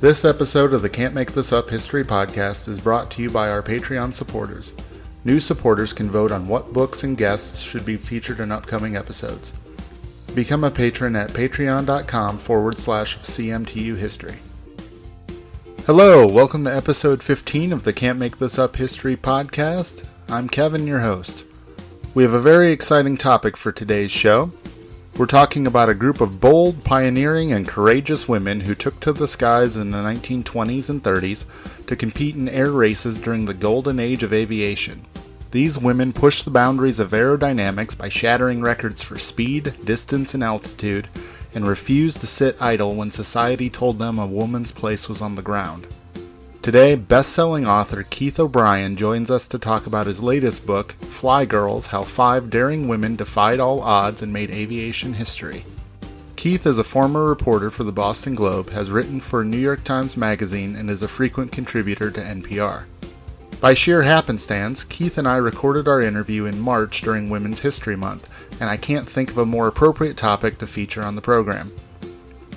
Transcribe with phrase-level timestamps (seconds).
[0.00, 3.50] This episode of the Can't Make This Up History Podcast is brought to you by
[3.50, 4.72] our Patreon supporters.
[5.26, 9.52] New supporters can vote on what books and guests should be featured in upcoming episodes.
[10.34, 14.38] Become a patron at patreon.com forward slash CMTU history.
[15.84, 20.06] Hello, welcome to episode 15 of the Can't Make This Up History Podcast.
[20.30, 21.44] I'm Kevin, your host.
[22.14, 24.50] We have a very exciting topic for today's show.
[25.16, 29.28] We're talking about a group of bold, pioneering, and courageous women who took to the
[29.28, 31.44] skies in the 1920s and 30s
[31.86, 35.02] to compete in air races during the golden age of aviation.
[35.50, 41.08] These women pushed the boundaries of aerodynamics by shattering records for speed, distance, and altitude,
[41.54, 45.42] and refused to sit idle when society told them a woman's place was on the
[45.42, 45.86] ground.
[46.62, 51.46] Today, best selling author Keith O'Brien joins us to talk about his latest book, Fly
[51.46, 55.64] Girls How Five Daring Women Defied All Odds and Made Aviation History.
[56.36, 60.18] Keith is a former reporter for the Boston Globe, has written for New York Times
[60.18, 62.84] Magazine, and is a frequent contributor to NPR.
[63.62, 68.28] By sheer happenstance, Keith and I recorded our interview in March during Women's History Month,
[68.60, 71.72] and I can't think of a more appropriate topic to feature on the program.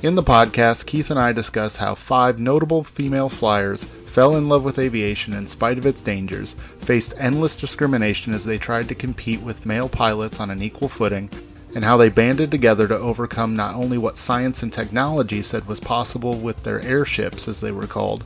[0.03, 4.65] In the podcast, Keith and I discuss how five notable female flyers fell in love
[4.65, 9.39] with aviation in spite of its dangers, faced endless discrimination as they tried to compete
[9.39, 11.29] with male pilots on an equal footing,
[11.73, 15.79] and how they banded together to overcome not only what science and technology said was
[15.79, 18.25] possible with their airships, as they were called,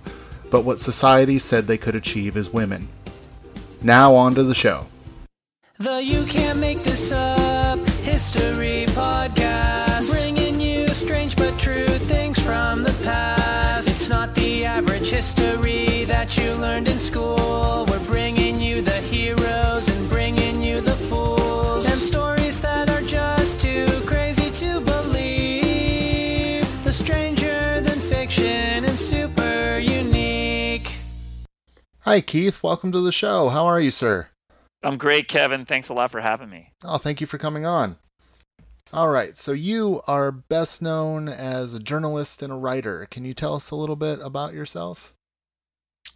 [0.50, 2.88] but what society said they could achieve as women.
[3.84, 4.88] Now, on to the show.
[5.78, 10.27] The You Can't Make This Up History Podcast.
[11.68, 13.90] True things from the past.
[13.90, 17.86] It's not the average history that you learned in school.
[17.90, 21.86] We're bringing you the heroes and bringing you the fools.
[21.92, 26.64] And stories that are just too crazy to believe.
[26.86, 31.00] The stranger than fiction and super unique.
[32.04, 32.64] Hi, Keith.
[32.64, 33.50] Welcome to the show.
[33.50, 34.30] How are you, sir?
[34.84, 35.66] I'm great, Kevin.
[35.66, 36.72] Thanks a lot for having me.
[36.86, 37.98] Oh, thank you for coming on.
[38.94, 43.06] All right, so you are best known as a journalist and a writer.
[43.12, 45.14] Can you tell us a little bit about yourself?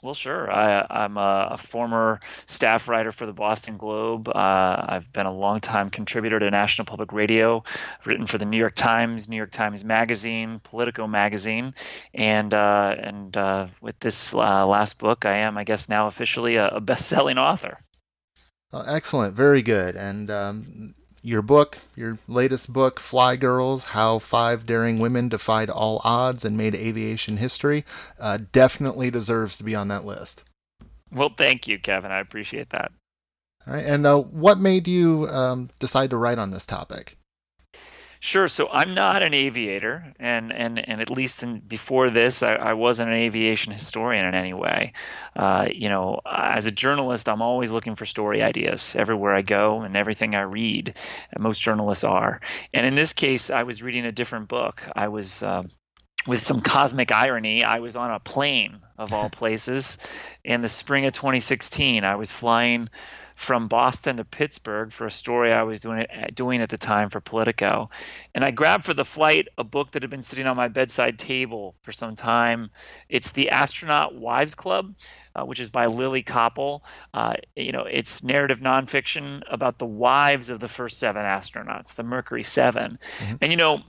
[0.02, 0.52] Well, sure.
[0.52, 4.30] I, I'm a, a former staff writer for the Boston Globe.
[4.30, 7.64] Uh, I've been a longtime contributor to National Public Radio,
[8.00, 11.76] I've written for the New York Times, New York Times Magazine, Politico Magazine,
[12.14, 16.56] and uh, and uh, with this uh, last book, I am, I guess, now officially
[16.56, 17.78] a, a best-selling author.
[18.74, 19.96] Oh, excellent, very good.
[19.98, 26.02] And um, your book, your latest book, Fly Girls How Five Daring Women Defied All
[26.04, 27.86] Odds and Made Aviation History,
[28.20, 30.44] uh, definitely deserves to be on that list.
[31.12, 32.12] Well, thank you, Kevin.
[32.12, 32.92] I appreciate that.
[33.68, 37.18] All right, and uh, what made you um, decide to write on this topic?
[38.24, 38.48] Sure.
[38.48, 42.74] So I'm not an aviator, and and and at least in, before this, I, I
[42.74, 44.94] wasn't an aviation historian in any way.
[45.36, 49.82] Uh, you know, as a journalist, I'm always looking for story ideas everywhere I go
[49.82, 50.96] and everything I read.
[51.40, 52.42] Most journalists are.
[52.76, 54.88] And in this case, I was reading a different book.
[54.96, 55.42] I was.
[55.42, 55.64] Uh,
[56.28, 59.98] with some cosmic irony, I was on a plane of all places
[60.44, 62.06] in the spring of 2016.
[62.06, 62.90] I was flying
[63.36, 67.20] from Boston to Pittsburgh for a story I was doing doing at the time for
[67.20, 67.90] Politico,
[68.36, 71.20] and I grabbed for the flight a book that had been sitting on my bedside
[71.20, 72.70] table for some time.
[73.10, 74.96] It's the Astronaut Wives Club.
[75.34, 76.82] Uh, which is by Lily Koppel.
[77.14, 82.04] Uh, you know, it's narrative nonfiction about the wives of the first seven astronauts, the
[82.04, 83.36] Mercury 7 mm-hmm.
[83.40, 83.82] And you know,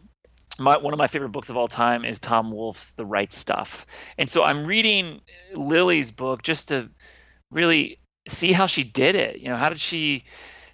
[0.59, 3.87] my, one of my favorite books of all time is Tom Wolfe's The Right Stuff.
[4.19, 5.21] And so I'm reading
[5.55, 6.91] Lily's book just to
[7.51, 7.99] really
[8.32, 9.38] see how she did it.
[9.38, 10.25] You know, how did she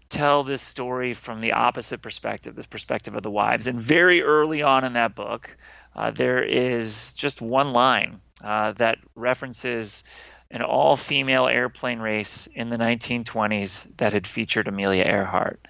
[0.09, 3.67] tell this story from the opposite perspective, the perspective of the wives?
[3.67, 5.57] And very early on in that book,
[5.95, 10.05] uh, there is just one line uh, that references
[10.51, 15.61] an all female airplane race in the 1920s that had featured Amelia Earhart.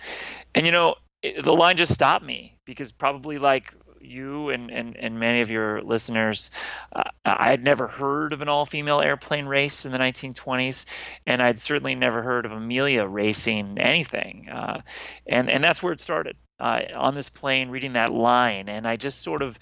[0.55, 3.75] And, you know, it, the line just stopped me because probably like
[4.09, 6.51] you and, and, and many of your listeners,
[6.95, 10.87] uh, I had never heard of an all female airplane race in the 1920s,
[11.27, 14.49] and I'd certainly never heard of Amelia racing anything.
[14.49, 14.81] Uh,
[15.27, 18.69] and, and that's where it started uh, on this plane, reading that line.
[18.69, 19.59] And I just sort of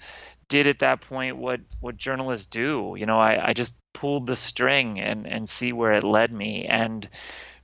[0.47, 2.95] did at that point what, what journalists do.
[2.97, 6.65] You know, I, I just pulled the string and, and see where it led me.
[6.65, 7.07] And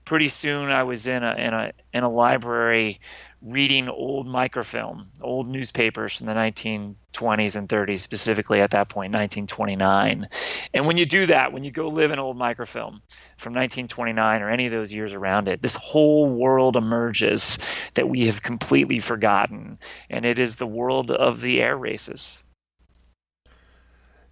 [0.06, 3.00] pretty soon I was in a, in a, in a library
[3.44, 10.28] reading old microfilm, old newspapers from the 1920s and 30s, specifically at that point, 1929.
[10.74, 13.01] And when you do that, when you go live in old microfilm
[13.38, 17.57] from 1929 or any of those years around it, this whole world emerges
[17.95, 19.78] that we have completely forgotten.
[20.10, 22.42] And it is the world of the air races.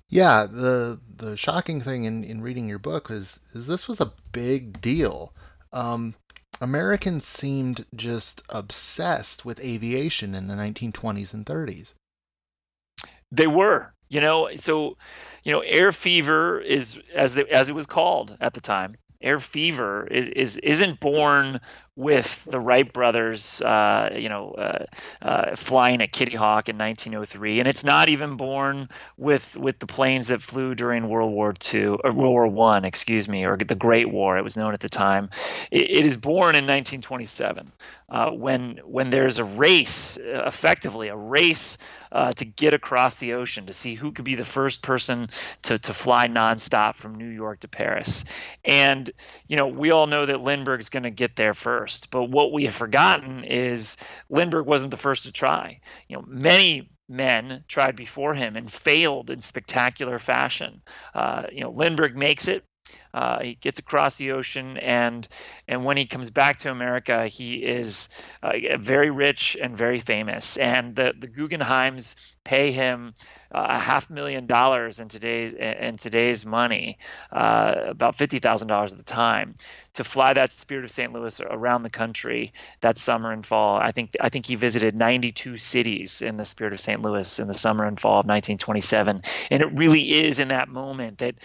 [0.07, 4.11] Yeah, the the shocking thing in, in reading your book is is this was a
[4.33, 5.33] big deal.
[5.71, 6.15] Um,
[6.61, 11.95] Americans seemed just obsessed with aviation in the 1920s and 30s.
[13.31, 14.95] They were, you know, so
[15.43, 18.95] you know, air fever is as the, as it was called at the time.
[19.23, 21.59] Air fever is, is isn't born
[21.97, 24.85] with the Wright brothers, uh, you know, uh,
[25.21, 29.87] uh, flying at Kitty Hawk in 1903, and it's not even born with with the
[29.87, 33.75] planes that flew during World War II or World War One, excuse me, or the
[33.75, 35.29] Great War, it was known at the time.
[35.69, 37.71] it, it is born in 1927
[38.09, 41.77] uh, when when there's a race, effectively a race
[42.13, 45.29] uh, to get across the ocean to see who could be the first person
[45.63, 48.23] to to fly nonstop from New York to Paris,
[48.63, 49.11] and
[49.47, 52.11] you know we all know that Lindbergh's going to get there first first.
[52.11, 53.97] But what we have forgotten is
[54.29, 55.79] Lindbergh wasn't the first to try.
[56.07, 60.81] You know, many men tried before him and failed in spectacular fashion.
[61.15, 62.63] Uh, you know, Lindbergh makes it.
[63.13, 65.27] Uh, he gets across the ocean, and
[65.67, 68.09] and when he comes back to America, he is
[68.43, 70.57] uh, very rich and very famous.
[70.57, 73.13] And the the Guggenheims pay him
[73.53, 76.97] a half million dollars in today's in today's money,
[77.31, 79.55] uh, about fifty thousand dollars at the time,
[79.93, 81.11] to fly that Spirit of St.
[81.11, 83.77] Louis around the country that summer and fall.
[83.77, 87.01] I think I think he visited 92 cities in the Spirit of St.
[87.01, 91.17] Louis in the summer and fall of 1927, and it really is in that moment
[91.17, 91.35] that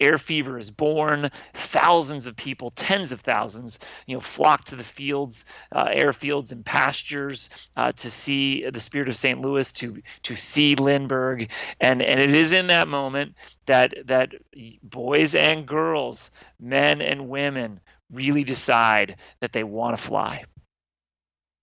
[0.00, 1.30] air fever is born.
[1.54, 6.64] Thousands of people, tens of thousands, you know, flock to the fields, uh, airfields, and
[6.64, 9.40] pastures uh, to see the Spirit of St.
[9.40, 11.48] Louis, to to see Lindbergh,
[11.80, 13.34] and and it is in that moment
[13.66, 14.32] that that
[14.82, 16.30] boys and girls,
[16.60, 17.80] men and women,
[18.12, 20.44] really decide that they want to fly.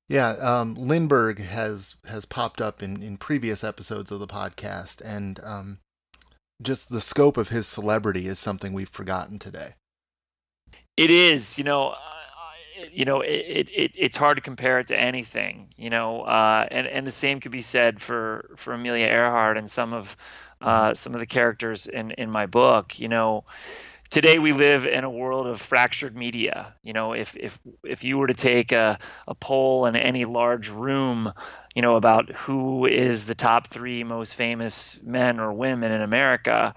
[0.07, 5.39] Yeah, um, Lindbergh has has popped up in, in previous episodes of the podcast, and
[5.43, 5.79] um,
[6.61, 9.75] just the scope of his celebrity is something we've forgotten today.
[10.97, 11.95] It is, you know,
[12.91, 16.87] you know, it, it it's hard to compare it to anything, you know, uh, and
[16.87, 20.15] and the same could be said for for Amelia Earhart and some of
[20.61, 20.93] uh, mm-hmm.
[20.93, 22.99] some of the characters in in my book.
[22.99, 23.45] You know,
[24.09, 26.73] today we live in a world of fractured media.
[26.83, 30.69] You know, if if if you were to take a a poll in any large
[30.69, 31.33] room,
[31.75, 36.73] you know, about who is the top three most famous men or women in America,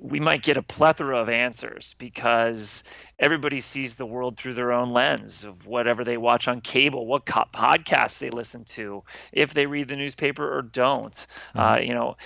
[0.00, 2.84] we might get a plethora of answers because
[3.18, 7.26] everybody sees the world through their own lens of whatever they watch on cable, what
[7.26, 9.02] co- podcasts they listen to,
[9.32, 11.26] if they read the newspaper or don't.
[11.54, 11.58] Mm-hmm.
[11.58, 12.16] Uh, you know,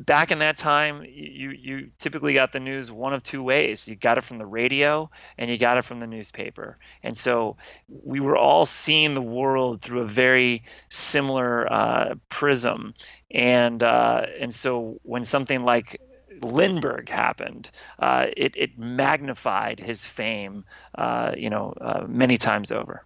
[0.00, 3.88] back in that time, you you typically got the news one of two ways.
[3.88, 5.08] You got it from the radio
[5.38, 7.56] and you got it from the newspaper, and so
[8.04, 12.92] we were all seeing the world through a very similar uh, prism,
[13.30, 16.00] and uh, and so when something like
[16.44, 20.64] Lindbergh happened, uh, it, it magnified his fame,
[20.96, 23.04] uh, you know, uh, many times over.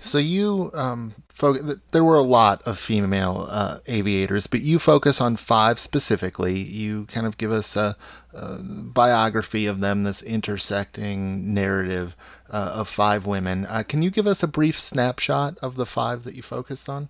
[0.00, 5.20] So you, um, fo- there were a lot of female uh, aviators, but you focus
[5.20, 6.56] on five specifically.
[6.58, 7.96] You kind of give us a,
[8.32, 12.14] a biography of them, this intersecting narrative
[12.48, 13.66] uh, of five women.
[13.66, 17.08] Uh, can you give us a brief snapshot of the five that you focused on?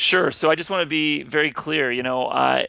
[0.00, 0.30] Sure.
[0.30, 1.92] So I just want to be very clear.
[1.92, 2.64] You know, uh,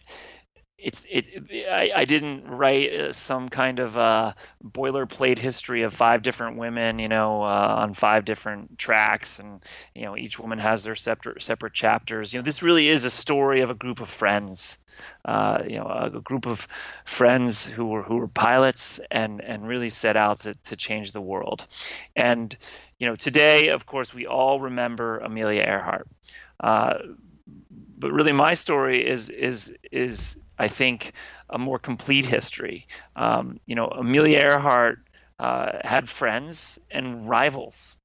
[0.78, 1.30] it's it.
[1.72, 7.00] I, I didn't write uh, some kind of uh, boilerplate history of five different women.
[7.00, 9.64] You know, uh, on five different tracks, and
[9.96, 12.34] you know, each woman has their separate separate chapters.
[12.34, 14.78] You know, this really is a story of a group of friends.
[15.24, 16.68] Uh, you know, a, a, group of
[17.06, 21.22] friends who were who were pilots and and really set out to to change the
[21.22, 21.66] world.
[22.14, 22.54] And
[23.00, 26.10] you know, today, of course, we all remember Amelia Earhart.
[26.62, 26.94] Uh,
[27.98, 31.14] but really, my story is is is I think
[31.50, 32.88] a more complete history.
[33.16, 35.00] Um, you know, Amelia Earhart
[35.40, 37.98] uh, had friends and rivals,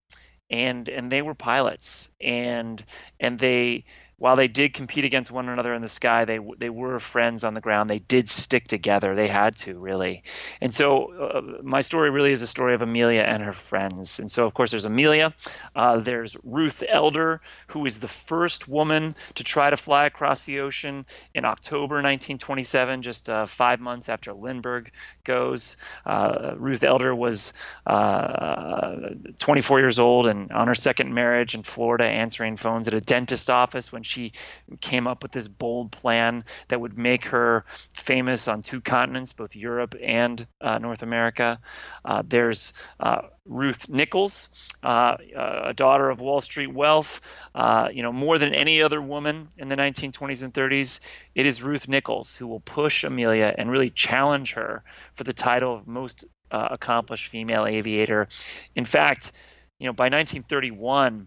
[0.51, 2.85] and and they were pilots, and
[3.21, 3.85] and they
[4.19, 7.53] while they did compete against one another in the sky, they they were friends on
[7.53, 7.91] the ground.
[7.91, 9.15] They did stick together.
[9.15, 10.23] They had to really.
[10.63, 14.19] And so uh, my story really is a story of Amelia and her friends.
[14.19, 15.35] And so of course there's Amelia.
[15.75, 20.61] Uh, there's Ruth Elder, who is the first woman to try to fly across the
[20.61, 21.05] ocean
[21.35, 24.91] in October 1927, just uh, five months after Lindbergh
[25.25, 25.77] goes.
[26.07, 27.53] Uh, Ruth Elder was
[27.87, 33.01] uh, 24 years old and on her second marriage in Florida, answering phones at a
[33.03, 34.33] dentist office when she
[34.81, 39.57] came up with this bold plan that would make her famous on two continents, both
[39.57, 41.59] Europe and uh, North America.
[42.05, 44.49] Uh, there's uh, Ruth Nichols,
[44.83, 47.21] uh, a daughter of Wall Street wealth.
[47.55, 51.01] Uh, you know, more than any other woman in the 1920s and 30s,
[51.35, 54.83] it is Ruth Nichols who will push Amelia and really challenge her
[55.15, 58.29] for the title of most uh, accomplished female aviator.
[58.75, 59.33] In fact,
[59.79, 61.27] you know, by 1931,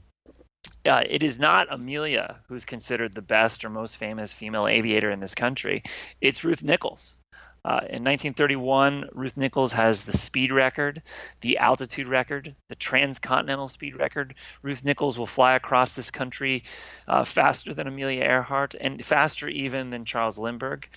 [0.86, 5.20] uh, it is not Amelia who's considered the best or most famous female aviator in
[5.20, 5.84] this country.
[6.22, 7.20] It's Ruth Nichols.
[7.66, 11.02] Uh, in 1931, Ruth Nichols has the speed record,
[11.42, 14.34] the altitude record, the transcontinental speed record.
[14.62, 16.64] Ruth Nichols will fly across this country
[17.10, 20.88] uh, faster than Amelia Earhart and faster even than Charles Lindbergh.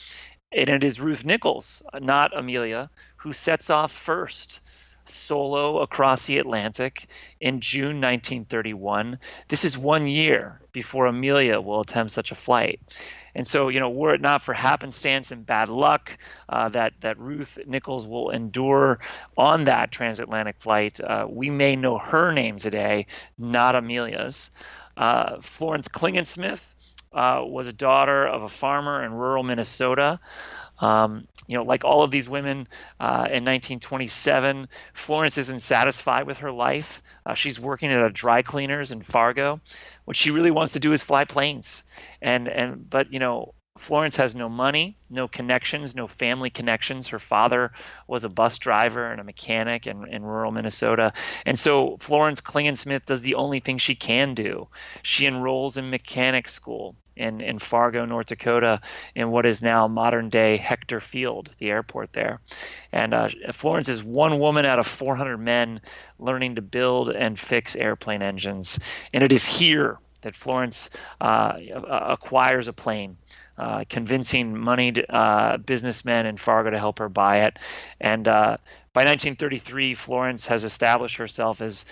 [0.53, 4.61] And it is Ruth Nichols, not Amelia, who sets off first
[5.05, 7.07] solo across the Atlantic
[7.41, 9.19] in June 1931.
[9.49, 12.81] This is one year before Amelia will attempt such a flight.
[13.35, 16.19] And so, you know, were it not for happenstance and bad luck
[16.49, 18.99] uh, that that Ruth Nichols will endure
[19.37, 23.07] on that transatlantic flight, uh, we may know her name today,
[23.39, 24.51] not Amelia's.
[24.97, 26.75] Uh, Florence Klingensmith
[27.15, 30.19] uh, was a daughter of a farmer in rural Minnesota.
[30.83, 32.67] Um, you know, like all of these women
[32.99, 37.03] uh, in 1927, Florence isn't satisfied with her life.
[37.25, 39.61] Uh, she's working at a dry cleaners in Fargo.
[40.07, 41.85] What she really wants to do is fly planes.
[42.21, 47.09] And and but you know, Florence has no money, no connections, no family connections.
[47.09, 47.71] Her father
[48.09, 51.13] was a bus driver and a mechanic in, in rural Minnesota.
[51.47, 54.69] And so Florence Klingensmith does the only thing she can do.
[55.03, 58.81] She enrolls in mechanic school in, in Fargo, North Dakota,
[59.15, 62.41] in what is now modern day Hector Field, the airport there.
[62.93, 65.81] And uh, Florence is one woman out of 400 men
[66.19, 68.79] learning to build and fix airplane engines.
[69.13, 70.91] And it is here that Florence
[71.21, 71.55] uh,
[71.85, 73.17] acquires a plane.
[73.59, 77.59] Uh, convincing moneyed uh, businessmen in Fargo to help her buy it.
[78.01, 78.57] And uh,
[78.95, 81.85] by 1933, Florence has established herself as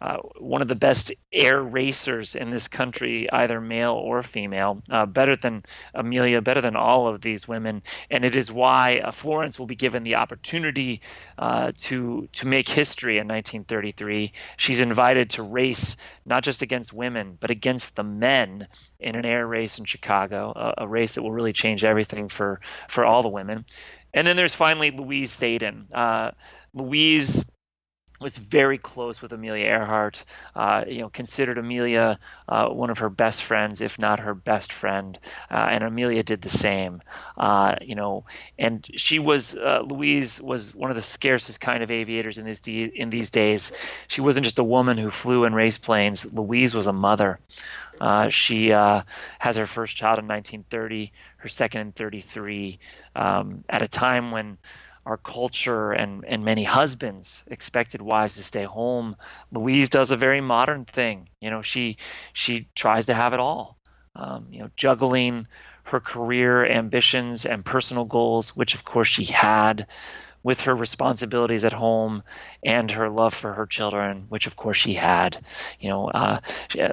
[0.00, 5.06] uh, one of the best air racers in this country, either male or female, uh,
[5.06, 5.64] better than
[5.94, 9.74] Amelia, better than all of these women, and it is why uh, Florence will be
[9.74, 11.00] given the opportunity
[11.38, 14.32] uh, to to make history in 1933.
[14.56, 18.68] She's invited to race not just against women, but against the men
[19.00, 22.60] in an air race in Chicago, a, a race that will really change everything for
[22.88, 23.64] for all the women.
[24.14, 25.86] And then there's finally Louise Thaden.
[25.92, 26.30] Uh,
[26.74, 27.44] Louise
[28.20, 30.24] was very close with Amelia Earhart.
[30.54, 34.72] Uh, you know, considered Amelia uh, one of her best friends, if not her best
[34.72, 35.18] friend,
[35.50, 37.02] uh, and Amelia did the same.
[37.36, 38.24] Uh, you know,
[38.58, 42.60] and she was uh, Louise was one of the scarcest kind of aviators in these
[42.60, 43.72] de- in these days.
[44.08, 46.32] She wasn't just a woman who flew in race planes.
[46.32, 47.38] Louise was a mother.
[48.00, 52.78] Uh, she has her first child in 1930, her second in 33,
[53.16, 54.56] um, at a time when
[55.08, 59.16] our culture and, and many husbands expected wives to stay home.
[59.50, 61.30] Louise does a very modern thing.
[61.40, 61.96] You know, she
[62.34, 63.78] she tries to have it all.
[64.14, 65.46] Um, you know, juggling
[65.84, 69.86] her career ambitions and personal goals, which of course she had,
[70.48, 72.22] with her responsibilities at home
[72.64, 75.36] and her love for her children, which of course she had.
[75.78, 76.40] You know, uh,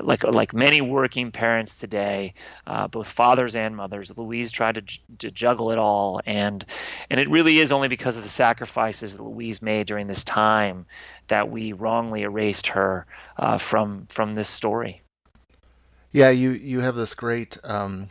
[0.02, 2.34] like like many working parents today,
[2.68, 6.66] uh, both fathers and mothers, Louise tried to, to juggle it all, and
[7.10, 10.86] and it really is only because of the sacrifices that Louise made during this time
[11.28, 13.06] that we wrongly erased her
[13.38, 15.02] uh, from from this story.
[16.12, 18.10] Yeah, you you have this great um,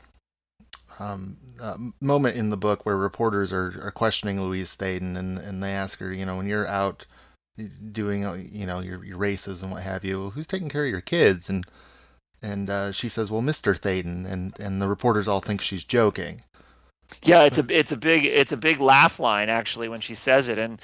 [0.99, 5.63] um, uh, moment in the book where reporters are, are questioning Louise Thaden and, and
[5.63, 7.07] they ask her, you know, when you're out
[7.93, 10.91] doing, uh, you know, your, your races and what have you, who's taking care of
[10.91, 11.49] your kids?
[11.49, 11.65] And
[12.43, 13.79] and uh, she says, well, Mr.
[13.79, 16.43] Thaden, and and the reporters all think she's joking.
[17.23, 20.49] Yeah, it's a it's a big it's a big laugh line actually when she says
[20.49, 20.81] it, and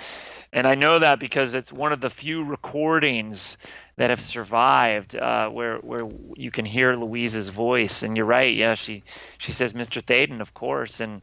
[0.53, 3.59] and I know that because it's one of the few recordings
[4.01, 8.03] that have survived, uh, where where you can hear Louise's voice.
[8.03, 9.05] And you're right, yeah, she
[9.37, 10.01] she says Mr.
[10.01, 11.21] Thaden, of course, and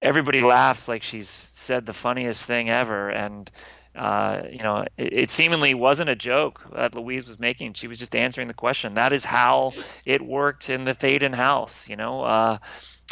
[0.00, 3.08] everybody laughs like she's said the funniest thing ever.
[3.08, 3.50] And
[3.96, 7.72] uh, you know, it, it, seemingly wasn't a joke that Louise was making.
[7.72, 8.94] She was just answering the question.
[8.94, 9.72] That is how
[10.04, 11.88] it worked in the Thaden house.
[11.88, 12.22] You know.
[12.22, 12.58] Uh,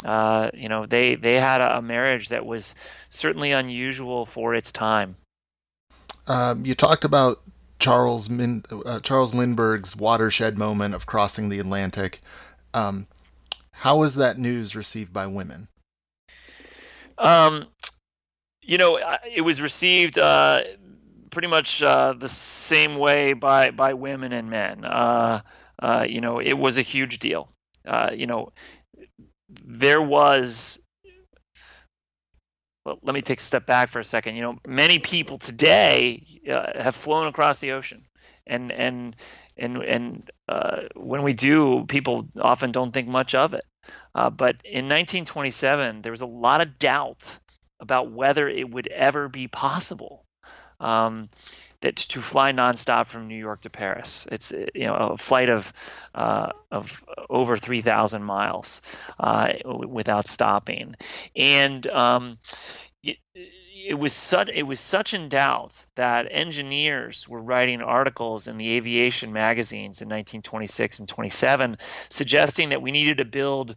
[0.05, 2.73] uh, you know, they they had a, marriage that was
[3.09, 5.17] certainly unusual for its time.
[6.25, 7.41] Um, you talked about
[7.79, 12.21] Charles Min, uh, Charles Lindbergh's watershed moment of crossing the Atlantic.
[12.73, 13.07] Um,
[13.71, 15.69] how was that news received by women?
[17.17, 17.65] Um,
[18.61, 18.99] you know,
[19.35, 20.61] it was received uh,
[21.31, 24.85] pretty much uh, the same way by by women and men.
[24.85, 25.41] Uh,
[25.81, 27.49] uh, you know, it was a huge deal.
[27.87, 28.51] uh, you know,
[29.65, 30.79] there was.
[32.89, 34.35] Well, let me take a step back for a second.
[34.35, 38.03] You know, many people today uh, have flown across the ocean,
[38.47, 39.15] and and
[39.57, 43.63] and and uh, when we do, people often don't think much of it.
[44.15, 47.37] Uh, but in 1927, there was a lot of doubt
[47.79, 50.25] about whether it would ever be possible.
[50.79, 51.29] Um,
[51.81, 54.27] that to fly nonstop from New York to Paris.
[54.31, 55.71] It's you know a flight of
[56.15, 58.81] uh, of over three thousand miles
[59.19, 60.95] uh, without stopping,
[61.35, 62.37] and um,
[63.03, 68.57] it, it was such it was such in doubt that engineers were writing articles in
[68.57, 71.77] the aviation magazines in 1926 and 27
[72.09, 73.75] suggesting that we needed to build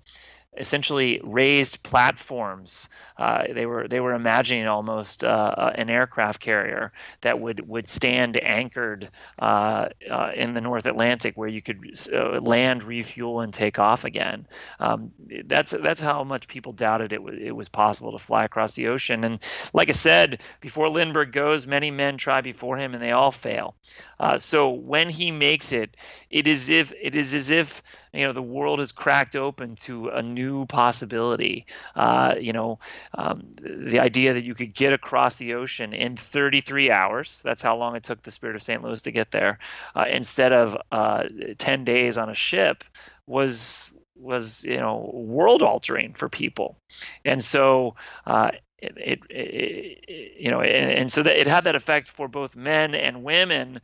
[0.56, 2.88] essentially raised platforms.
[3.16, 6.92] Uh, they were they were imagining almost uh, an aircraft carrier
[7.22, 12.40] that would would stand anchored uh, uh in the North Atlantic, where you could uh,
[12.40, 14.46] land, refuel, and take off again.
[14.78, 15.12] Um,
[15.46, 18.88] that's that's how much people doubted it, w- it was possible to fly across the
[18.88, 19.24] ocean.
[19.24, 19.38] And
[19.72, 23.74] like I said, before Lindbergh goes, many men try before him, and they all fail.
[24.22, 25.96] Uh, so when he makes it,
[26.30, 30.10] it is if it is as if you know the world is cracked open to
[30.10, 31.66] a new possibility.
[31.96, 32.78] Uh, you know,
[33.18, 37.40] um, the idea that you could get across the ocean in 33 hours.
[37.42, 38.80] That's how long it took the Spirit of St.
[38.80, 39.58] Louis to get there,
[39.96, 41.24] uh, instead of uh,
[41.58, 42.84] 10 days on a ship,
[43.26, 46.78] was was you know world altering for people,
[47.24, 47.96] and so.
[48.24, 48.52] Uh,
[48.82, 52.56] it, it, it, you know, and, and so that it had that effect for both
[52.56, 53.80] men and women,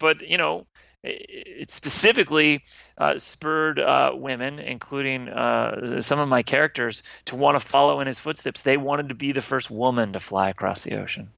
[0.00, 0.66] but you know,
[1.02, 2.64] it specifically
[2.98, 8.06] uh, spurred uh, women, including uh, some of my characters, to want to follow in
[8.06, 8.62] his footsteps.
[8.62, 11.30] They wanted to be the first woman to fly across the ocean.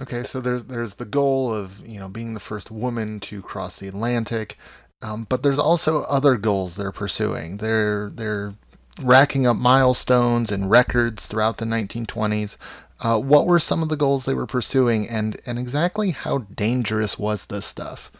[0.00, 3.78] Okay, so there's there's the goal of you know being the first woman to cross
[3.78, 4.56] the Atlantic,
[5.02, 7.56] um, but there's also other goals they're pursuing.
[7.56, 8.54] They're they're
[9.02, 12.56] racking up milestones and records throughout the 1920s.
[13.00, 17.18] Uh, what were some of the goals they were pursuing, and and exactly how dangerous
[17.18, 18.10] was this stuff?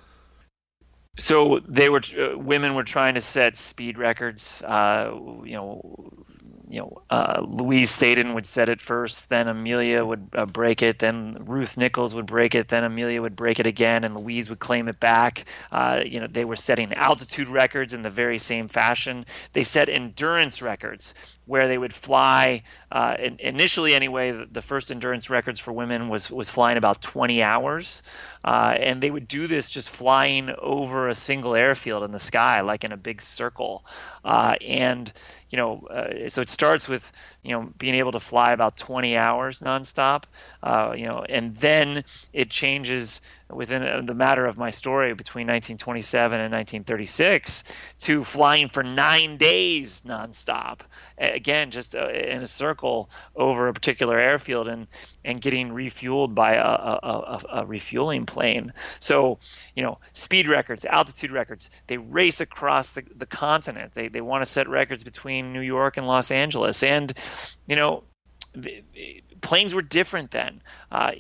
[1.18, 4.62] So they were uh, women were trying to set speed records.
[4.62, 6.12] Uh, you know,
[6.70, 10.98] you know, uh, Louise Thaden would set it first, then Amelia would uh, break it,
[10.98, 14.59] then Ruth Nichols would break it, then Amelia would break it again, and Louise would
[14.59, 15.44] claim it back.
[15.72, 19.24] Uh, you know, they were setting altitude records in the very same fashion.
[19.52, 21.14] They set endurance records
[21.48, 22.62] where they would fly.
[22.92, 27.42] Uh, initially, anyway, the, the, first endurance records for women was was flying about 20
[27.42, 28.02] hours,
[28.44, 32.61] uh, and they would do this just flying over a single airfield in the sky,
[32.61, 33.85] like in a big circle.
[34.24, 35.11] Uh, and
[35.50, 37.11] you know, uh, so it starts with
[37.42, 40.24] you know being able to fly about 20 hours nonstop,
[40.62, 43.20] uh, you know, and then it changes
[43.51, 47.64] within uh, the matter of my story between 1927 and 1936
[47.98, 50.81] to flying for nine days nonstop.
[51.16, 54.87] Again, just uh, in a circle over a particular airfield and
[55.24, 58.72] and getting refueled by a, a, a, a refueling plane.
[58.98, 59.38] So,
[59.74, 63.92] you know, speed records, altitude records, they race across the, the continent.
[63.92, 66.83] They, they want to set records between New York and Los Angeles.
[66.83, 67.12] And,
[67.66, 68.04] you know,
[69.40, 70.62] planes were different then.
[70.90, 71.12] Uh,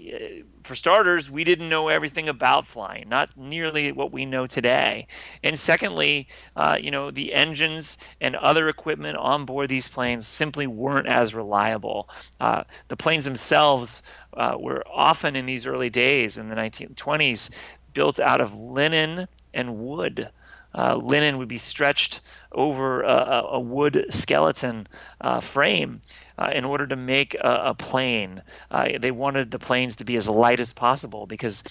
[0.62, 5.06] for starters, we didn't know everything about flying, not nearly what we know today.
[5.42, 10.66] And secondly, uh, you know, the engines and other equipment on board these planes simply
[10.66, 12.08] weren't as reliable.
[12.40, 14.02] Uh, the planes themselves
[14.34, 17.50] uh, were often in these early days in the 1920s
[17.94, 20.30] built out of linen and wood.
[20.74, 22.20] Uh, linen would be stretched
[22.52, 24.86] over a, a wood skeleton
[25.20, 26.00] uh, frame
[26.38, 28.42] uh, in order to make a, a plane.
[28.70, 31.62] Uh, they wanted the planes to be as light as possible because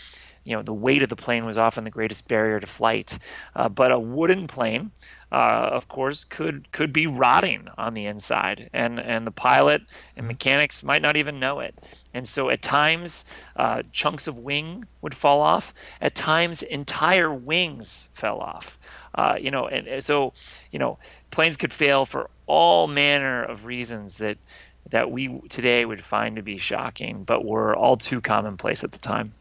[0.44, 3.18] you know the weight of the plane was often the greatest barrier to flight.
[3.56, 4.92] Uh, but a wooden plane,
[5.32, 9.82] uh, of course, could could be rotting on the inside, and and the pilot
[10.16, 10.28] and mm-hmm.
[10.28, 11.76] mechanics might not even know it.
[12.14, 13.26] And so at times,
[13.58, 15.74] uh, chunks of wing would fall off.
[16.02, 18.80] At times, entire wings fell off.
[19.14, 20.34] Uh, you know, and so
[20.72, 20.98] you know,
[21.30, 24.38] planes could fail for all manner of reasons that
[24.90, 29.00] that we today would find to be shocking, but were all too commonplace at the
[29.00, 29.34] time.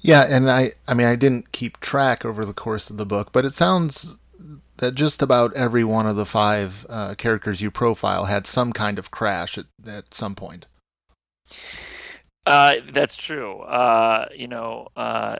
[0.00, 3.32] Yeah, and I I mean I didn't keep track over the course of the book,
[3.32, 4.16] but it sounds
[4.78, 8.98] that just about every one of the five uh, characters you profile had some kind
[8.98, 10.66] of crash at, at some point.
[12.46, 13.60] Uh, that's true.
[13.60, 15.36] Uh, you know, uh,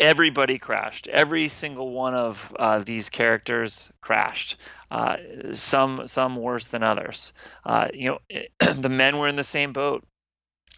[0.00, 1.06] everybody crashed.
[1.08, 4.56] Every single one of uh, these characters crashed.
[4.90, 5.16] Uh,
[5.52, 7.32] some some worse than others.
[7.92, 8.42] You know,
[8.74, 10.02] the men were in the same boat.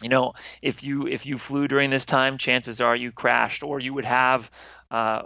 [0.01, 3.79] You know, if you if you flew during this time, chances are you crashed, or
[3.79, 4.51] you would have
[4.91, 5.23] uh,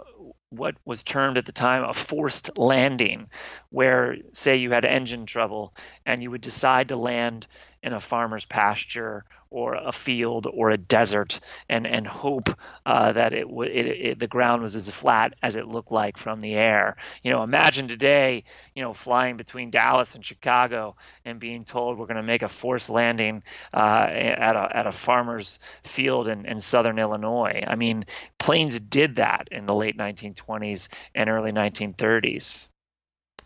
[0.50, 3.28] what was termed at the time a forced landing,
[3.70, 5.74] where, say, you had engine trouble
[6.06, 7.46] and you would decide to land
[7.82, 12.48] in a farmer's pasture or a field or a desert and and hope
[12.86, 16.40] uh, that it, it, it the ground was as flat as it looked like from
[16.40, 16.96] the air.
[17.22, 22.06] You know, imagine today, you know, flying between Dallas and Chicago and being told we're
[22.06, 23.42] going to make a forced landing
[23.74, 27.64] uh, at a at a farmer's field in, in southern Illinois.
[27.66, 28.04] I mean,
[28.38, 32.68] planes did that in the late 1920s and early 1930s.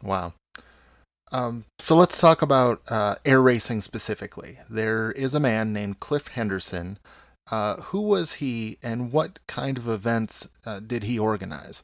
[0.03, 0.35] Wow.
[1.35, 4.61] Um, so let's talk about uh, air racing specifically.
[4.71, 6.97] There is a man named Cliff Henderson.
[7.51, 11.83] Uh, who was he, and what kind of events uh, did he organize?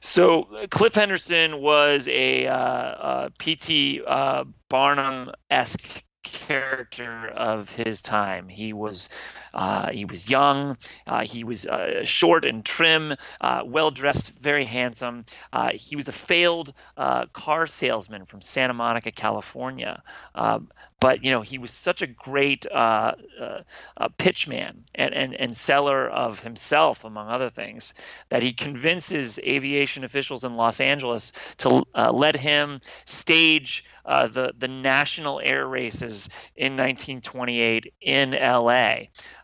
[0.00, 4.02] So Cliff Henderson was a, uh, a P.T.
[4.04, 8.48] Uh, Barnum esque character of his time.
[8.48, 9.08] He was
[9.54, 10.76] uh, he was young.
[11.06, 15.24] Uh, he was uh, short and trim, uh, well dressed, very handsome.
[15.52, 20.02] Uh, he was a failed uh, car salesman from Santa Monica, California.
[20.34, 20.68] Um,
[21.00, 23.60] but you know he was such a great uh, uh,
[23.96, 27.94] uh, pitchman and, and, and seller of himself among other things
[28.28, 34.54] that he convinces aviation officials in los angeles to uh, let him stage uh, the,
[34.58, 38.96] the national air races in 1928 in la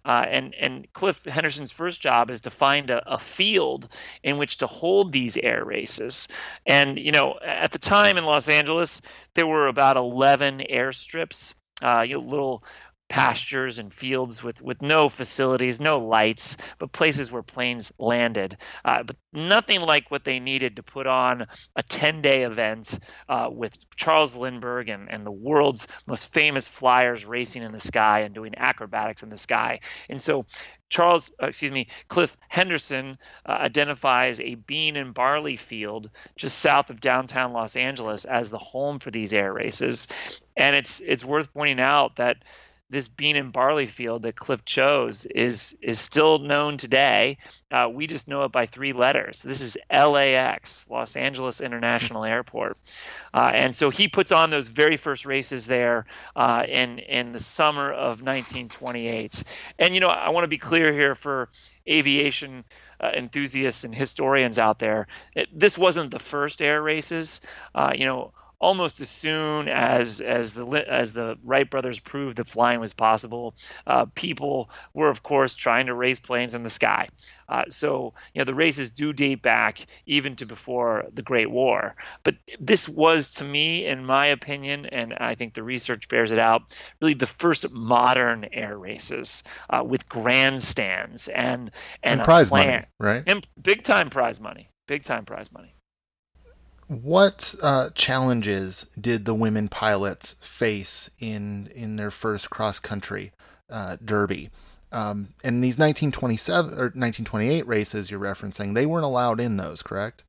[0.04, 3.88] uh, and and Cliff Henderson's first job is to find a, a, field
[4.22, 6.28] in which to hold these air races.
[6.66, 9.00] And you know, at the time in Los Angeles,
[9.34, 12.64] there were about 11 airstrips, uh, you know, little
[13.08, 18.56] pastures and fields with, with no facilities, no lights, but places where planes landed.
[18.84, 23.48] Uh, but nothing like what they needed to put on a 10 day event uh,
[23.50, 28.34] with Charles Lindbergh and, and the world's most famous flyers racing in the sky and
[28.34, 29.80] doing acrobatics in the sky.
[30.08, 30.46] And so
[30.88, 36.88] Charles, uh, excuse me, Cliff Henderson uh, identifies a bean and barley field just south
[36.88, 40.06] of downtown Los Angeles as the home for these air races.
[40.56, 42.44] And it's it's worth pointing out that
[42.90, 47.38] this bean and barley field that Cliff chose is is still known today.
[47.70, 49.42] Uh, we just know it by three letters.
[49.42, 52.78] This is LAX, Los Angeles International Airport,
[53.32, 56.04] uh, and so he puts on those very first races there
[56.36, 59.42] uh, in in the summer of 1928.
[59.78, 61.48] And you know, I want to be clear here for
[61.88, 62.64] aviation
[63.00, 65.06] uh, enthusiasts and historians out there.
[65.34, 67.40] It, this wasn't the first air races.
[67.74, 68.32] Uh, you know
[68.64, 73.54] almost as soon as as the as the Wright brothers proved that flying was possible,
[73.86, 77.08] uh, people were of course trying to race planes in the sky.
[77.48, 81.94] Uh, so you know the races do date back even to before the Great War.
[82.22, 86.38] But this was, to me, in my opinion, and I think the research bears it
[86.38, 86.62] out,
[87.02, 91.70] really the first modern air races uh, with grandstands and
[92.02, 93.22] and, and prize money, right?
[93.26, 95.74] And big time prize money, big time prize money.
[96.86, 103.32] What uh, challenges did the women pilots face in in their first cross country
[103.70, 104.50] uh, derby?
[104.92, 110.22] Um, and these 1927 or 1928 races you're referencing, they weren't allowed in those, correct?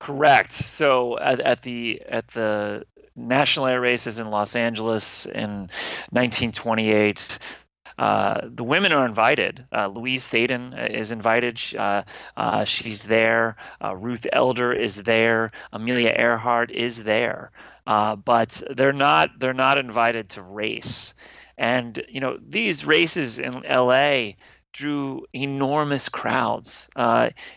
[0.00, 0.52] Correct.
[0.52, 5.70] So at, at the at the national air races in Los Angeles in
[6.10, 7.38] 1928,
[7.98, 9.64] uh, the women are invited.
[9.72, 11.60] Uh, Louise Thaden is invited.
[11.76, 12.02] Uh,
[12.36, 13.56] uh she's there.
[13.82, 15.50] Uh, Ruth Elder is there.
[15.72, 17.50] Amelia Earhart is there.
[17.86, 19.38] but they're not.
[19.38, 21.14] They're not invited to race.
[21.58, 24.36] And you know these races in L.A.
[24.72, 26.88] drew enormous crowds.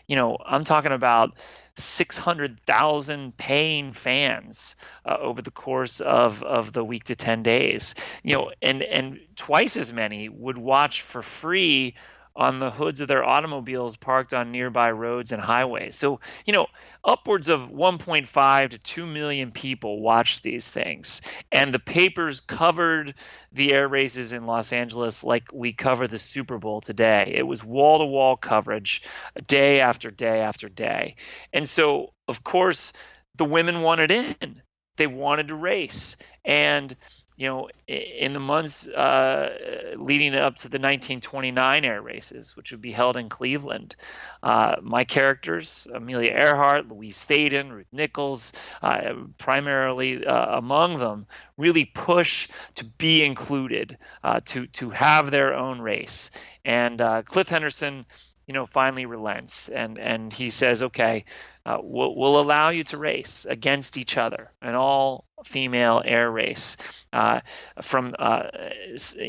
[0.06, 1.36] you know I'm talking about
[1.78, 7.94] 600,000 paying fans uh, over the course of, of the week to 10 days.
[8.22, 11.94] You know, and and twice as many would watch for free
[12.36, 15.96] on the hoods of their automobiles parked on nearby roads and highways.
[15.96, 16.66] So, you know,
[17.02, 21.22] upwards of 1.5 to 2 million people watched these things.
[21.50, 23.14] And the papers covered
[23.52, 27.32] the air races in Los Angeles like we cover the Super Bowl today.
[27.34, 29.02] It was wall to wall coverage
[29.46, 31.16] day after day after day.
[31.52, 32.92] And so, of course,
[33.36, 34.62] the women wanted in.
[34.96, 36.16] They wanted to race.
[36.44, 36.94] And
[37.36, 42.80] you know, in the months uh, leading up to the 1929 air races, which would
[42.80, 43.94] be held in Cleveland,
[44.42, 51.26] uh, my characters, Amelia Earhart, Louise Thaden, Ruth Nichols, uh, primarily uh, among them,
[51.58, 56.30] really push to be included, uh, to to have their own race.
[56.64, 58.06] And uh, Cliff Henderson,
[58.46, 61.26] you know, finally relents and and he says, okay,
[61.66, 66.76] uh, will, will allow you to race against each other, and all female air race.
[67.12, 67.40] Uh,
[67.80, 68.44] from uh,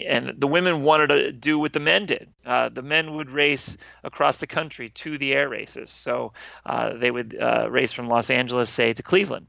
[0.05, 2.29] and the women wanted to do what the men did.
[2.45, 5.89] Uh, the men would race across the country to the air races.
[5.89, 6.33] So
[6.65, 9.47] uh, they would uh, race from Los Angeles, say, to Cleveland.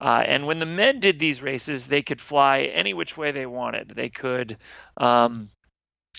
[0.00, 3.46] Uh, and when the men did these races, they could fly any which way they
[3.46, 3.88] wanted.
[3.88, 4.56] They could
[4.96, 5.48] um,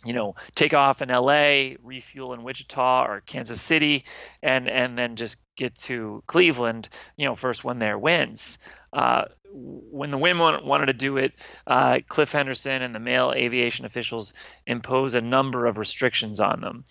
[0.05, 4.05] you know, take off in LA, refuel in Wichita or Kansas City,
[4.41, 6.87] and and then just get to Cleveland.
[7.17, 8.59] You know, first one there wins.
[8.93, 11.33] Uh, when the women wanted to do it,
[11.67, 14.33] uh, Cliff Henderson and the male aviation officials
[14.67, 16.85] impose a number of restrictions on them.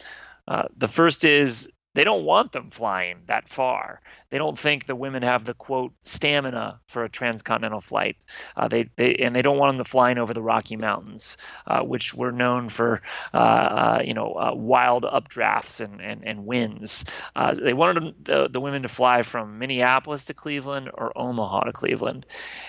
[0.46, 4.00] Uh, the first is they don't want them flying that far.
[4.30, 8.16] They don't think the women have the quote stamina for a transcontinental flight.
[8.56, 11.80] Uh, they, they and they don't want them to flying over the Rocky Mountains, uh,
[11.80, 13.02] which were known for
[13.34, 17.04] uh, uh you know uh, wild updrafts and and, and winds.
[17.60, 22.26] They wanted the, the women to fly from Minneapolis to Cleveland or Omaha to Cleveland.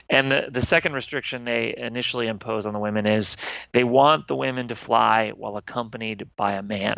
[0.10, 3.38] And the the second restriction they initially impose on the women is
[3.74, 6.96] they want the women to fly while accompanied by a man.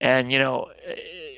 [0.00, 0.70] And you know,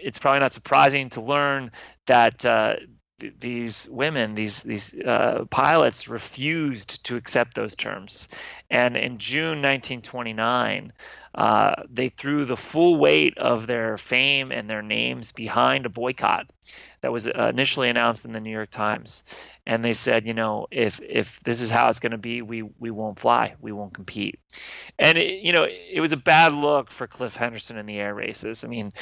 [0.03, 1.71] it's probably not surprising to learn
[2.07, 2.77] that uh,
[3.21, 8.29] th- these women, these these uh, pilots, refused to accept those terms.
[8.71, 10.93] And in June 1929,
[11.35, 16.51] uh, they threw the full weight of their fame and their names behind a boycott
[17.03, 19.23] that was uh, initially announced in the New York Times
[19.67, 22.63] and they said, you know, if if this is how it's going to be, we
[22.63, 24.41] we won't fly, we won't compete.
[24.99, 28.15] And it, you know, it was a bad look for Cliff Henderson in the air
[28.15, 28.65] races.
[28.65, 28.93] I mean,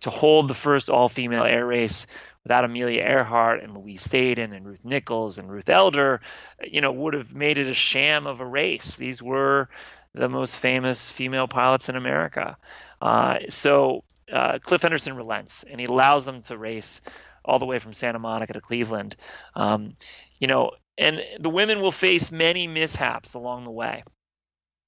[0.00, 2.06] to hold the first all-female air race
[2.42, 6.20] without Amelia Earhart and Louise Thaden and Ruth Nichols and Ruth Elder,
[6.64, 8.96] you know, would have made it a sham of a race.
[8.96, 9.68] These were
[10.14, 12.56] the most famous female pilots in America.
[13.02, 17.00] Uh, so uh, Cliff Henderson relents and he allows them to race
[17.48, 19.16] all the way from Santa Monica to Cleveland.
[19.56, 19.94] Um,
[20.38, 24.04] you know, and the women will face many mishaps along the way.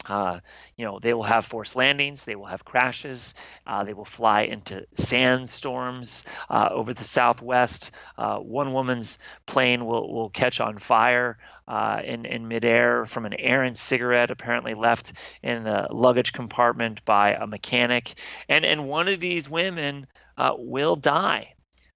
[0.09, 0.41] Uh,
[0.77, 3.35] you know, they will have forced landings, they will have crashes,
[3.67, 7.91] uh, they will fly into sandstorms uh, over the southwest.
[8.17, 13.35] Uh, one woman's plane will, will catch on fire uh, in, in midair from an
[13.35, 18.15] errant cigarette apparently left in the luggage compartment by a mechanic.
[18.49, 20.07] And, and one of these women
[20.39, 21.55] uh, will die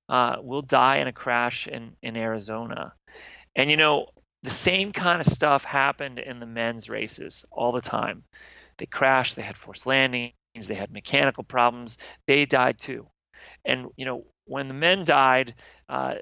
[0.08, 2.92] uh, will die in a crash in, in Arizona.
[3.56, 4.08] And you know,
[4.42, 8.24] the same kind of stuff happened in the men's races all the time.
[8.76, 10.34] They crashed, they had forced landings,
[10.66, 13.06] they had mechanical problems, they died too.
[13.64, 15.54] And you know, when the men died,
[15.88, 16.16] uh,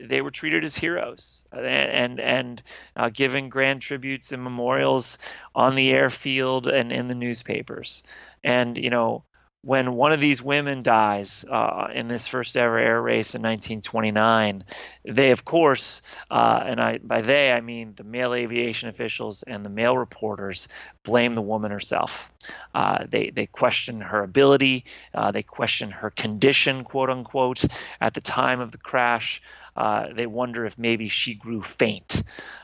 [0.00, 2.62] they were treated as heroes and and, and
[2.96, 5.18] uh, given grand tributes and memorials
[5.54, 8.02] on the airfield and in the newspapers.
[8.44, 9.24] And you know,
[9.62, 14.62] when one of these women dies uh, in this first ever air race in 1929,
[15.04, 19.64] they, of course, uh, and I, by they I mean the male aviation officials and
[19.64, 20.68] the male reporters,
[21.02, 22.32] blame the woman herself.
[22.76, 27.64] Uh, they they question her ability, uh, they question her condition, quote unquote,
[28.00, 29.42] at the time of the crash.
[29.74, 32.22] Uh, they wonder if maybe she grew faint.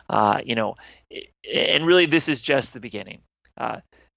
[0.08, 0.76] Uh, you know,
[1.52, 3.20] and really, this is just the beginning.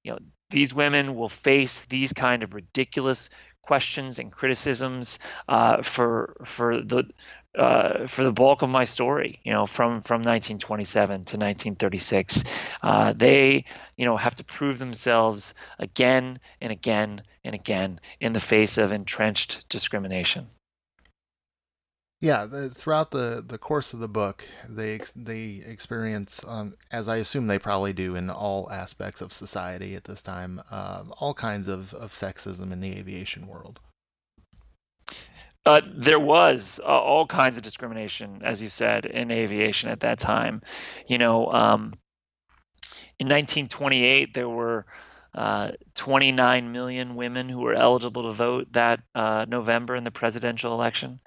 [0.03, 0.19] you know,
[0.55, 3.29] these women will face these kind of ridiculous
[3.61, 7.03] questions and criticisms uh, for for the
[7.57, 12.43] uh, for the bulk of my story, you know, from from 1927 to 1936,
[12.83, 13.65] uh, they,
[13.97, 18.93] you know, have to prove themselves again and again and again in the face of
[18.93, 20.47] entrenched discrimination.
[22.25, 27.17] Yeah, the, throughout the, the course of the book, they they experience, um, as I
[27.17, 31.67] assume they probably do in all aspects of society at this time, uh, all kinds
[31.67, 33.79] of, of sexism in the aviation world.
[35.67, 40.17] Uh, there was uh, all kinds of discrimination, as you said, in aviation at that
[40.17, 40.63] time.
[41.05, 41.93] You know, um,
[43.19, 44.87] in 1928, there were
[45.35, 50.73] uh, 29 million women who were eligible to vote that uh, November in the presidential
[50.73, 51.19] election.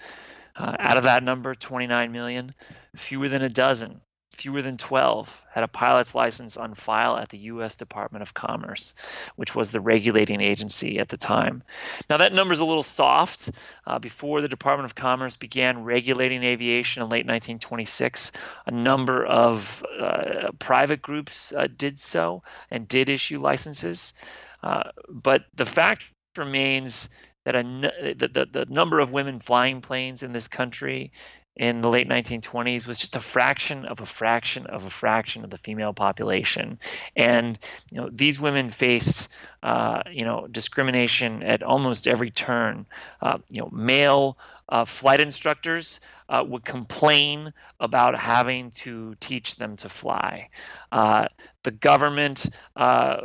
[0.59, 2.55] Uh, out of that number, 29 million,
[2.97, 4.01] fewer than a dozen,
[4.35, 7.77] fewer than 12 had a pilot's license on file at the U.S.
[7.77, 8.95] Department of Commerce,
[9.37, 11.63] which was the regulating agency at the time.
[12.11, 13.51] Now, that number is a little soft.
[13.87, 18.33] Uh, before the Department of Commerce began regulating aviation in late 1926,
[18.67, 24.15] a number of uh, private groups uh, did so and did issue licenses.
[24.63, 27.09] Uh, but the fact remains
[27.49, 31.13] that a, the, the, the number of women flying planes in this country
[31.57, 35.51] in the late 1920s was just a fraction of a fraction of a fraction of
[35.51, 36.79] the female population,
[37.17, 37.59] and
[37.91, 39.29] you know these women faced
[39.63, 42.85] uh, you know discrimination at almost every turn.
[43.23, 44.37] Uh, you know, male
[44.69, 50.51] uh, flight instructors uh, would complain about having to teach them to fly.
[50.93, 51.27] Uh,
[51.63, 53.17] the government uh,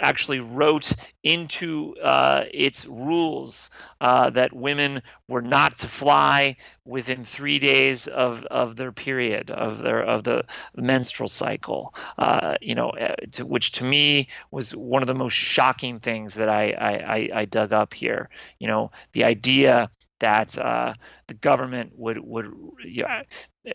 [0.00, 7.58] actually wrote into uh, its rules uh, that women were not to fly within three
[7.58, 10.44] days of, of their period of their of the
[10.76, 11.94] menstrual cycle.
[12.60, 12.92] You know,
[13.32, 17.44] to, which to me was one of the most shocking things that I, I, I
[17.44, 18.28] dug up here.
[18.58, 20.94] You know, the idea that uh,
[21.26, 22.52] the government would would
[22.84, 23.22] you know,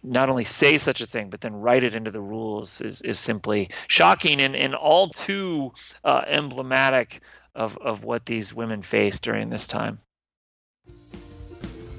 [0.04, 3.20] not only say such a thing but then write it into the rules is, is
[3.20, 5.72] simply shocking and, and all too
[6.04, 7.22] uh, emblematic
[7.54, 10.00] of, of what these women face during this time.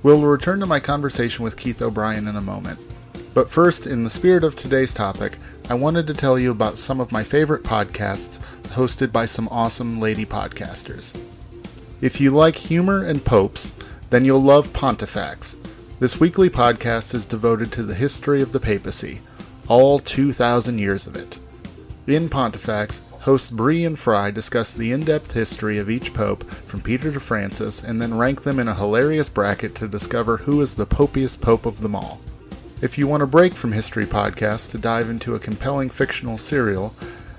[0.02, 2.78] We'll return to my conversation with Keith O'Brien in a moment.
[3.34, 5.36] But first, in the spirit of today's topic,
[5.68, 10.00] I wanted to tell you about some of my favorite podcasts hosted by some awesome
[10.00, 11.14] lady podcasters.
[12.00, 13.72] If you like humor and popes,
[14.10, 15.56] then you'll love Pontifex.
[15.98, 19.20] This weekly podcast is devoted to the history of the papacy,
[19.68, 21.38] all 2,000 years of it.
[22.06, 26.80] In Pontifex, hosts Bree and Fry discuss the in depth history of each pope from
[26.80, 30.76] Peter to Francis and then rank them in a hilarious bracket to discover who is
[30.76, 32.20] the popiest pope of them all.
[32.82, 36.94] If you want a break from history podcasts to dive into a compelling fictional serial,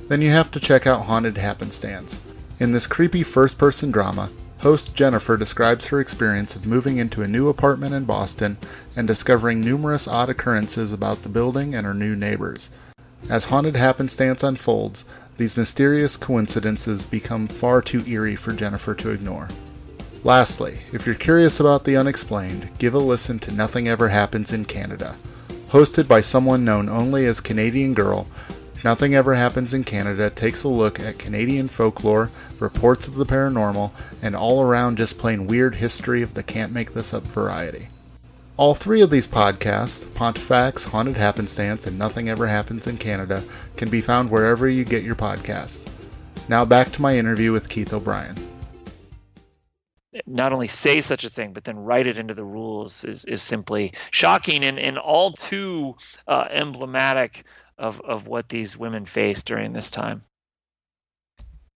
[0.09, 2.19] then you have to check out Haunted Happenstance.
[2.59, 7.27] In this creepy first person drama, Host Jennifer describes her experience of moving into a
[7.27, 8.57] new apartment in Boston
[8.95, 12.71] and discovering numerous odd occurrences about the building and her new neighbors.
[13.29, 15.05] As haunted happenstance unfolds,
[15.37, 19.47] these mysterious coincidences become far too eerie for Jennifer to ignore.
[20.23, 24.65] Lastly, if you're curious about the unexplained, give a listen to Nothing Ever Happens in
[24.65, 25.15] Canada.
[25.69, 28.25] Hosted by someone known only as Canadian Girl,
[28.87, 33.91] Nothing Ever Happens in Canada takes a look at Canadian folklore, reports of the paranormal,
[34.21, 37.89] and all around just plain weird history of the can't make this up variety.
[38.55, 43.43] All three of these podcasts, Pontifex, Haunted Happenstance, and Nothing Ever Happens in Canada,
[43.75, 45.85] can be found wherever you get your podcasts.
[46.47, 48.37] Now back to my interview with Keith O'Brien.
[50.25, 53.41] Not only say such a thing, but then write it into the rules is, is
[53.41, 55.97] simply shocking and, and all too
[56.29, 57.43] uh, emblematic
[57.77, 60.23] of of what these women face during this time.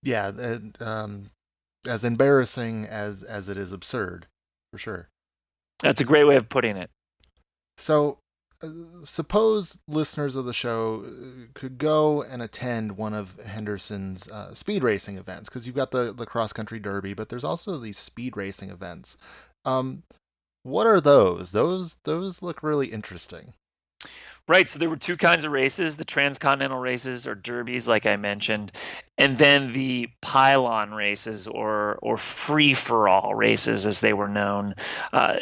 [0.03, 0.31] Yeah,
[0.79, 1.29] um,
[1.87, 4.27] as embarrassing as as it is absurd,
[4.71, 5.09] for sure.
[5.79, 6.89] That's a great way of putting it.
[7.77, 8.19] So,
[8.61, 8.69] uh,
[9.03, 14.83] suppose listeners of the show uh, could go and attend one of Henderson's uh, speed
[14.83, 18.37] racing events because you've got the the cross country derby, but there's also these speed
[18.37, 19.17] racing events.
[19.65, 20.03] Um,
[20.63, 21.51] what are those?
[21.51, 23.53] Those those look really interesting.
[24.51, 24.67] Right.
[24.67, 28.73] So there were two kinds of races the transcontinental races or derbies, like I mentioned,
[29.17, 34.75] and then the pylon races or, or free for all races, as they were known.
[35.13, 35.37] Uh,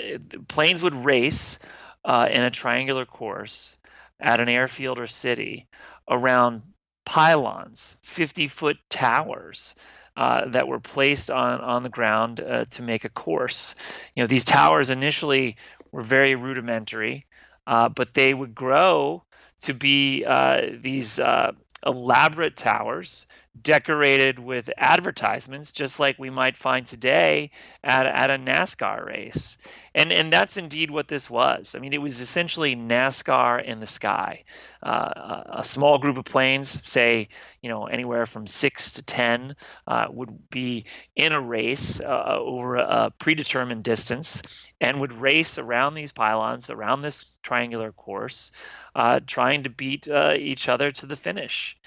[0.48, 1.58] planes would race
[2.06, 3.80] uh, in a triangular course
[4.20, 5.66] at an airfield or city
[6.08, 6.62] around
[7.04, 9.74] pylons, 50 foot towers.
[10.18, 13.74] Uh, that were placed on on the ground uh, to make a course.
[14.16, 15.56] You know, these towers initially
[15.94, 17.26] were very rudimentary
[17.70, 19.24] uh, but they would grow
[19.62, 21.54] to be uh, these uh,
[21.86, 23.28] elaborate towers
[23.62, 27.52] decorated with advertisements, just like we might find today
[27.84, 29.58] at, at a NASCAR race.
[29.96, 31.76] And, and that's indeed what this was.
[31.76, 34.44] I mean, it was essentially NASCAR in the sky.
[34.82, 37.28] Uh, a small group of planes, say,
[37.62, 39.56] you know, anywhere from six to 10,
[39.88, 44.42] uh, would be in a race uh, over a predetermined distance
[44.80, 48.52] and would race around these pylons, around this triangular course,
[48.96, 51.78] uh, trying to beat uh, each other to the finish.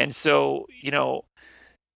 [0.00, 1.26] And so, you know,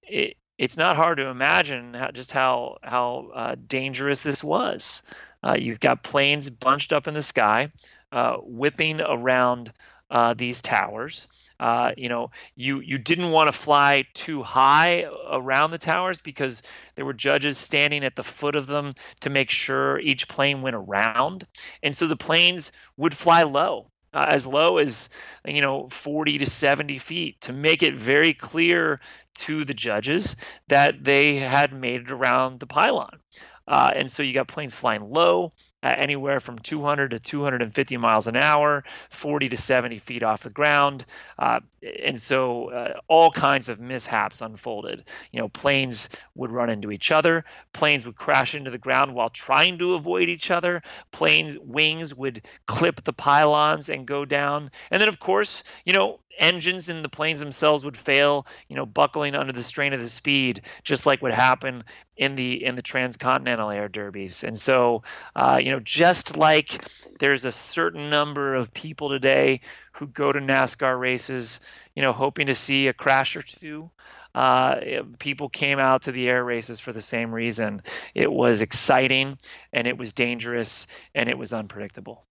[0.02, 5.02] it, it's not hard to imagine how, just how how uh, dangerous this was.
[5.42, 7.72] Uh, you've got planes bunched up in the sky,
[8.12, 9.72] uh, whipping around
[10.10, 11.28] uh, these towers.
[11.58, 16.62] Uh, you know, you you didn't want to fly too high around the towers because
[16.96, 20.76] there were judges standing at the foot of them to make sure each plane went
[20.76, 21.44] around,
[21.82, 25.10] and so the planes would fly low uh, as low as
[25.46, 29.00] you know 40 to 70 feet to make it very clear
[29.34, 30.36] to the judges
[30.68, 33.18] that they had made it around the pylon.
[33.66, 35.52] Uh, and so you got planes flying low
[35.84, 40.50] uh, anywhere from 200 to 250 miles an hour, 40 to 70 feet off the
[40.50, 41.04] ground.
[41.38, 41.60] Uh,
[42.02, 45.04] and so uh, all kinds of mishaps unfolded.
[45.30, 47.44] You know, planes would run into each other,
[47.74, 50.82] planes would crash into the ground while trying to avoid each other,
[51.12, 54.70] planes' wings would clip the pylons and go down.
[54.90, 58.86] And then, of course, you know, engines in the planes themselves would fail, you know,
[58.86, 61.84] buckling under the strain of the speed, just like would happen
[62.16, 64.44] in the in the transcontinental air derbies.
[64.44, 65.02] And so,
[65.36, 66.84] uh, you know, just like
[67.18, 69.60] there's a certain number of people today
[69.92, 71.60] who go to NASCAR races,
[71.94, 73.90] you know, hoping to see a crash or two.
[74.34, 74.80] Uh,
[75.20, 77.80] people came out to the air races for the same reason.
[78.14, 79.38] It was exciting
[79.72, 82.26] and it was dangerous and it was unpredictable.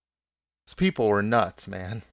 [0.67, 2.03] These people were nuts, man.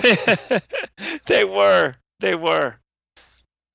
[1.26, 1.94] they were.
[2.20, 2.76] They were.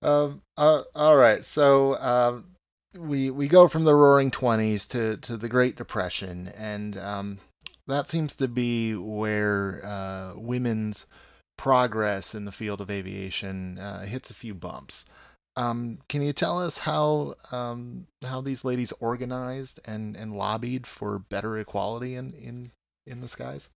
[0.01, 0.41] Um.
[0.55, 1.43] Uh, all right.
[1.43, 2.55] So um,
[2.97, 7.39] we we go from the Roaring Twenties to to the Great Depression, and um,
[7.87, 11.05] that seems to be where uh, women's
[11.57, 15.05] progress in the field of aviation uh, hits a few bumps.
[15.55, 21.17] Um, can you tell us how um, how these ladies organized and, and lobbied for
[21.17, 22.71] better equality in, in,
[23.07, 23.69] in the skies?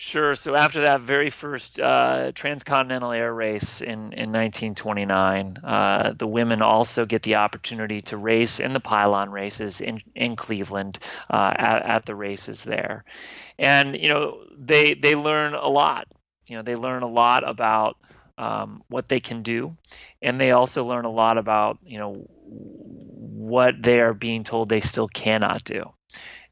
[0.00, 0.36] Sure.
[0.36, 6.62] So after that very first uh, transcontinental air race in, in 1929, uh, the women
[6.62, 11.82] also get the opportunity to race in the pylon races in, in Cleveland uh, at,
[11.82, 13.04] at the races there.
[13.58, 16.06] And, you know, they, they learn a lot.
[16.46, 17.96] You know, they learn a lot about
[18.38, 19.76] um, what they can do.
[20.22, 24.80] And they also learn a lot about, you know, what they are being told they
[24.80, 25.92] still cannot do.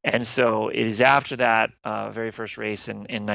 [0.07, 3.27] And so it is after that uh, very first race in, in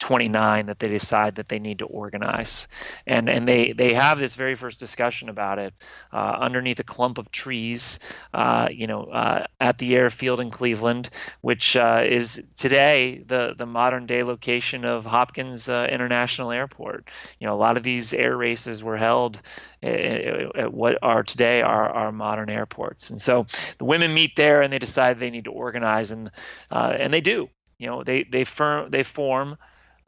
[0.00, 2.68] 1929 that they decide that they need to organize.
[3.06, 5.74] And, and they, they have this very first discussion about it
[6.12, 7.98] uh, underneath a clump of trees,
[8.34, 11.10] uh, you know, uh, at the airfield in Cleveland,
[11.42, 17.08] which uh, is today the, the modern day location of Hopkins uh, International Airport.
[17.38, 19.40] You know, a lot of these air races were held
[19.82, 23.10] at what are today our, our modern airports.
[23.10, 23.46] And so
[23.78, 26.30] the women meet there and they decide they need to organize, and
[26.70, 27.48] uh, and they do.
[27.78, 29.56] You know, they they firm they form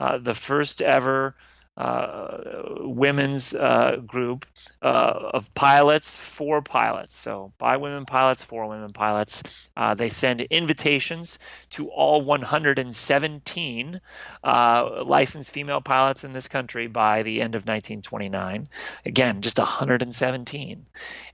[0.03, 1.37] uh, the first ever
[1.77, 2.39] uh,
[2.81, 4.45] women's uh, group
[4.83, 7.15] uh, of pilots, four pilots.
[7.15, 9.45] So by women pilots, four women pilots.
[9.77, 11.39] Uh, they send invitations
[11.71, 14.01] to all 117
[14.43, 18.69] uh, licensed female pilots in this country by the end of 1929.
[19.07, 20.85] Again, just 117.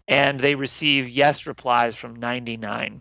[0.08, 3.00] And they receive yes replies from 99.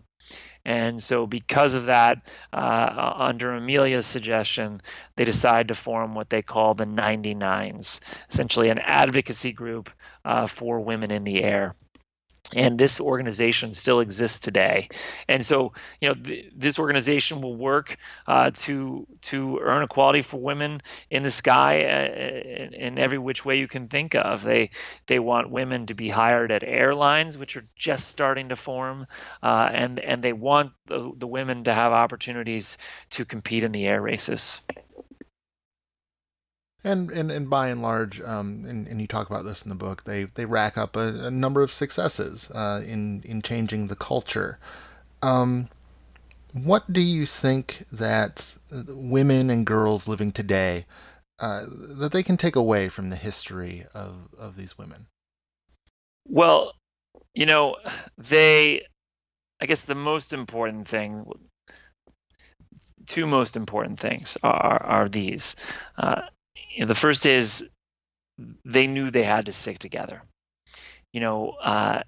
[0.64, 4.80] And so, because of that, uh, under Amelia's suggestion,
[5.16, 8.00] they decide to form what they call the 99s,
[8.30, 9.90] essentially an advocacy group
[10.24, 11.74] uh, for women in the air
[12.54, 14.88] and this organization still exists today.
[15.28, 17.96] And so you know th- this organization will work
[18.26, 23.58] uh, to to earn equality for women in the sky uh, in, every which way
[23.58, 24.42] you can think of.
[24.42, 24.70] They
[25.06, 29.06] they want women to be hired at airlines which are just starting to form
[29.42, 32.78] uh, and and they want the, the women to have opportunities
[33.10, 34.62] to compete in the air races
[36.84, 39.74] and and, and by and large, um, and, and you talk about this in the
[39.74, 43.96] book, they they rack up a, a number of successes uh, in in changing the
[43.96, 44.58] culture.
[45.22, 45.68] Um,
[46.52, 50.86] what do you think that women and girls living today
[51.38, 55.06] uh, that they can take away from the history of of these women?
[56.26, 56.72] Well,
[57.34, 57.76] you know,
[58.16, 58.86] they.
[59.60, 61.26] I guess the most important thing
[63.08, 65.56] two most important things are, are these.
[65.96, 66.22] Uh,
[66.78, 67.68] you know, the first is
[68.64, 70.22] they knew they had to stick together.
[71.12, 72.02] You know, uh,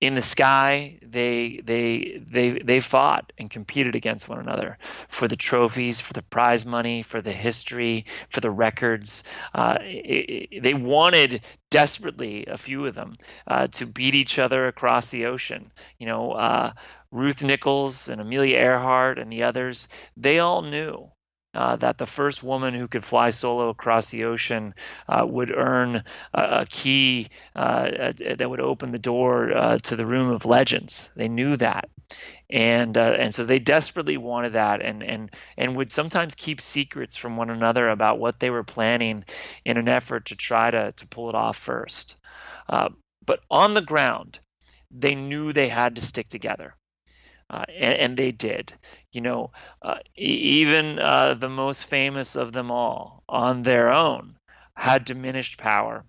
[0.00, 4.78] in the sky, they they they they fought and competed against one another
[5.08, 9.24] for the trophies, for the prize money, for the history, for the records.
[9.52, 13.12] Uh, it, it, they wanted desperately, a few of them,
[13.48, 15.72] uh, to beat each other across the ocean.
[15.98, 16.74] You know, uh,
[17.10, 21.10] Ruth Nichols and Amelia Earhart and the others, they all knew
[21.54, 24.74] uh, that the first woman who could fly solo across the ocean
[25.08, 25.96] uh, would earn
[26.34, 31.10] a, a key uh, that would open the door uh, to the room of legends.
[31.14, 31.90] They knew that,
[32.48, 37.16] and uh, and so they desperately wanted that, and and and would sometimes keep secrets
[37.16, 39.24] from one another about what they were planning
[39.64, 42.16] in an effort to try to to pull it off first.
[42.68, 42.88] Uh,
[43.26, 44.38] but on the ground,
[44.90, 46.74] they knew they had to stick together.
[47.52, 48.72] Uh, and, and, they did.
[49.12, 49.50] You know,
[49.82, 54.36] uh, even uh, the most famous of them all, on their own,
[54.74, 56.04] had diminished power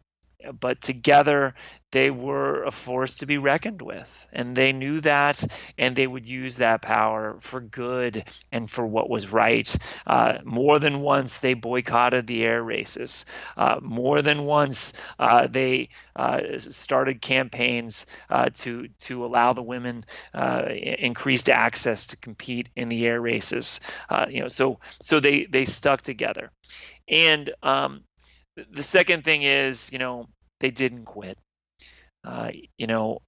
[0.59, 1.53] but together
[1.91, 4.27] they were a force to be reckoned with.
[4.33, 5.43] And they knew that,
[5.77, 9.75] and they would use that power for good and for what was right.
[10.07, 13.25] Uh, more than once, they boycotted the air races.
[13.57, 20.03] Uh, more than once, uh, they uh, started campaigns uh, to to allow the women
[20.33, 23.79] uh, increased access to compete in the air races.
[24.29, 26.51] you know, so so they they stuck together.
[27.07, 28.03] And um,
[28.71, 30.27] the second thing is, you know,
[30.64, 31.38] they didn't quit.
[32.24, 33.20] Uh, you know,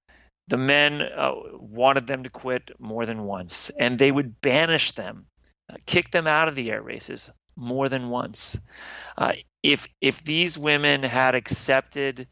[0.48, 5.26] the men uh, wanted them to quit more than once, and they would banish them,
[5.70, 8.58] uh, kick them out of the air races more than once.
[9.18, 12.26] Uh, if if these women had accepted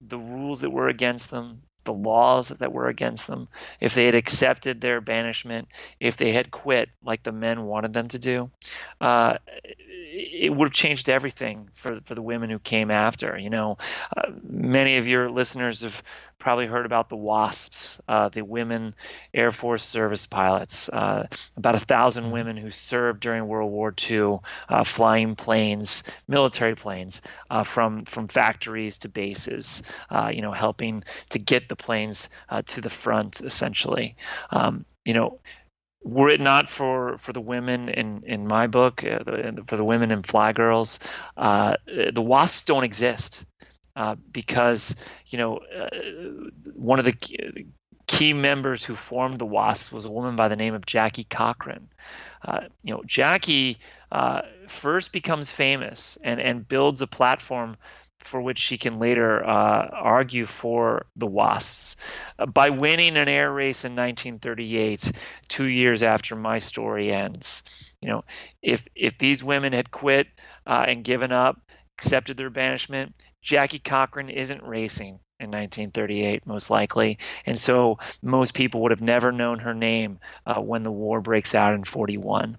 [0.00, 3.48] the rules that were against them, the laws that were against them,
[3.80, 5.68] if they had accepted their banishment,
[6.00, 8.50] if they had quit like the men wanted them to do,
[9.00, 9.38] uh,
[10.14, 13.36] it would have changed everything for for the women who came after.
[13.38, 13.78] You know,
[14.16, 16.02] uh, many of your listeners have
[16.42, 18.94] probably heard about the WASPs, uh, the Women
[19.32, 20.88] Air Force Service Pilots.
[20.88, 22.32] Uh, about a thousand mm-hmm.
[22.32, 24.38] women who served during World War II,
[24.68, 29.84] uh, flying planes, military planes, uh, from from factories to bases.
[30.10, 32.28] Uh, you know, helping to get the planes
[32.66, 34.16] to the front, essentially.
[34.50, 35.38] Um, you know,
[36.02, 39.84] were it not for for the women in in my book, uh, the, for the
[39.84, 40.98] women in Fly Girls,
[41.36, 43.44] uh, the wasps don't exist
[43.96, 44.94] uh, because
[45.28, 45.88] you know uh,
[46.74, 47.12] one of the
[48.06, 51.88] key, members who formed the wasps was a woman by the name of Jackie Cochran.
[52.44, 53.78] Uh, you know, Jackie
[54.12, 57.76] uh, first becomes famous and and builds a platform
[58.20, 61.96] for which she can later uh, argue for the Wasps.
[62.38, 65.12] Uh, by winning an air race in 1938,
[65.48, 67.62] two years after my story ends,
[68.00, 68.24] you know,
[68.62, 70.28] if if these women had quit
[70.66, 71.60] uh, and given up,
[72.02, 77.18] accepted their banishment, Jackie Cochran isn't racing in 1938, most likely.
[77.46, 81.54] And so most people would have never known her name uh, when the war breaks
[81.54, 82.56] out in 41.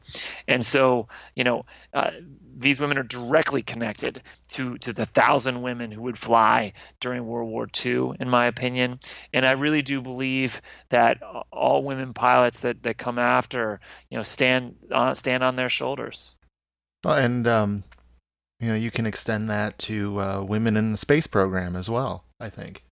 [0.48, 2.12] And so, you know, uh,
[2.56, 7.50] these women are directly connected to to the thousand women who would fly during World
[7.50, 9.00] War II, in my opinion.
[9.34, 11.22] And I really do believe that
[11.52, 16.36] all women pilots that, that come after, you know, stand on stand on their shoulders.
[17.06, 17.84] And um,
[18.64, 22.24] you know, you can extend that to uh, women in the space program as well.
[22.40, 22.84] I think.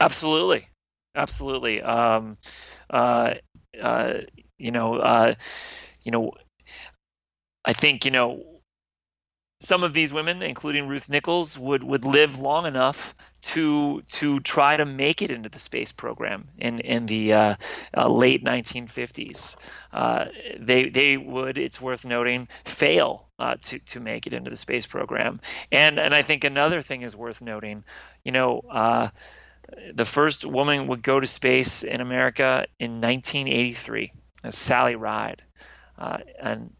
[0.00, 0.68] Absolutely,
[1.14, 1.82] absolutely.
[1.82, 2.38] Um,
[2.90, 3.34] uh,
[3.80, 4.14] uh,
[4.58, 5.34] you know, uh,
[6.02, 6.32] you know
[7.64, 8.42] I think you know
[9.64, 14.76] some of these women, including Ruth Nichols, would would live long enough to to try
[14.76, 17.54] to make it into the space program in in the uh,
[17.96, 19.56] uh, late 1950s.
[19.92, 20.26] Uh,
[20.58, 24.86] they they would, it's worth noting, fail uh, to to make it into the space
[24.86, 25.40] program.
[25.72, 27.84] And and I think another thing is worth noting.
[28.22, 29.08] You know, uh,
[29.92, 34.12] the first woman would go to space in America in 1983,
[34.50, 35.42] Sally Ride,
[35.98, 36.72] uh, and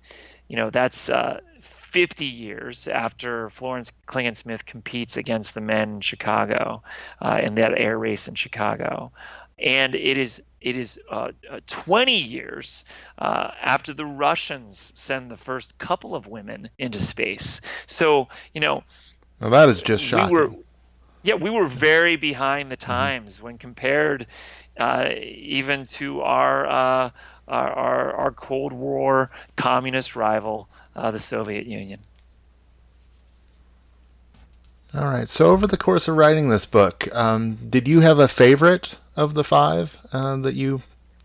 [0.48, 1.08] you know that's
[1.94, 6.82] 50 years after Florence Klingensmith competes against the men in Chicago
[7.22, 9.12] uh, in that air race in Chicago,
[9.60, 12.84] and it is it is uh, uh 20 years
[13.18, 17.60] uh, after the Russians send the first couple of women into space.
[17.86, 18.82] So you know,
[19.38, 20.34] well, that is just shocking.
[20.34, 20.50] We were,
[21.22, 22.90] yeah, we were very behind the mm-hmm.
[22.90, 24.26] times when compared
[24.80, 27.12] uh, even to our
[27.48, 32.00] our, our, our Cold War communist rival, uh, the Soviet Union.
[34.94, 35.28] All right.
[35.28, 39.34] So, over the course of writing this book, um, did you have a favorite of
[39.34, 40.82] the five uh, that you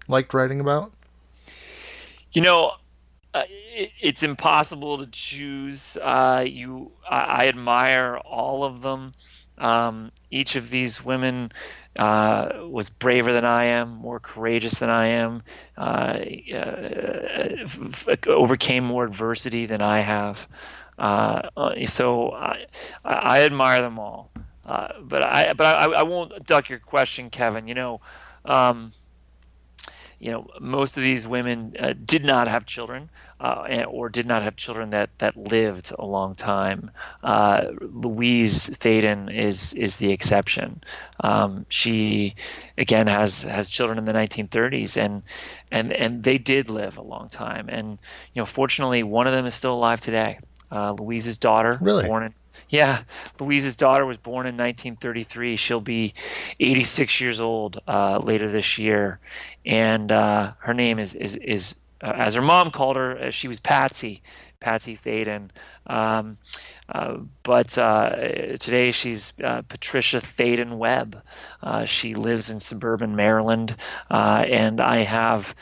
[0.08, 0.92] liked writing about?
[2.34, 2.72] You know,
[3.36, 5.98] uh, it, it's impossible to choose.
[5.98, 9.12] Uh, you, I, I, admire all of them.
[9.60, 11.52] Um, each of these women
[11.98, 15.44] uh, was braver than I am, more courageous than I am,
[15.78, 16.20] uh,
[16.54, 17.50] uh,
[18.28, 20.48] overcame more adversity than I have.
[20.98, 22.66] Uh, uh, so I,
[23.06, 24.30] I, admire them all.
[24.66, 27.68] But I but I, I won't duck your question, Kevin.
[27.68, 28.02] You know,
[28.46, 28.92] um,
[30.20, 31.74] you know, most of these women
[32.06, 33.10] did not have children
[33.40, 36.92] uh, or did not have children that, that lived a long time.
[37.24, 40.82] Uh, Louise Thaden is is the exception.
[41.22, 42.36] Um, she
[42.78, 45.24] again has has children in the 1930s, and
[45.72, 47.70] and and they did live a long time.
[47.70, 47.98] And
[48.34, 50.40] you know, fortunately, one of them is still alive today.
[50.72, 52.08] Uh, Louise's daughter, really?
[52.08, 52.34] born in
[52.70, 53.02] yeah,
[53.40, 55.56] Louise's daughter was born in 1933.
[55.56, 56.14] She'll be
[56.60, 59.20] 86 years old uh, later this year,
[59.66, 63.48] and uh, her name is is is uh, as her mom called her, uh, she
[63.48, 64.22] was Patsy,
[64.60, 65.50] Patsy Thaden.
[65.88, 66.38] Um,
[66.88, 68.16] uh, but uh,
[68.58, 71.22] today she's uh, Patricia Thaden Webb.
[71.62, 73.76] Uh, she lives in suburban Maryland,
[74.10, 75.56] and I have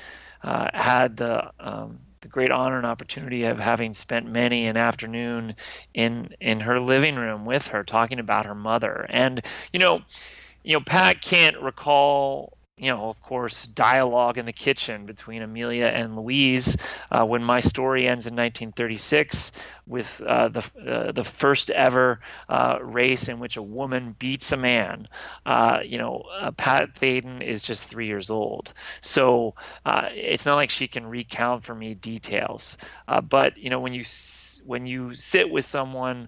[0.43, 5.55] had the um, the great honor and opportunity of having spent many an afternoon
[5.93, 9.05] in in her living room with her, talking about her mother.
[9.09, 10.01] And you know,
[10.63, 15.87] you know, Pat can't recall you know, of course, dialogue in the kitchen between Amelia
[15.87, 16.77] and Louise
[17.09, 19.51] uh, when my story ends in 1936
[19.87, 22.19] with uh, the uh, the first ever
[22.49, 25.07] uh, race in which a woman beats a man.
[25.43, 29.55] Uh, you know, uh, Pat Thaden is just three years old, so
[30.13, 32.77] it's not like she can recount for me details.
[33.29, 34.03] but you know, when you
[34.65, 36.27] when you sit with someone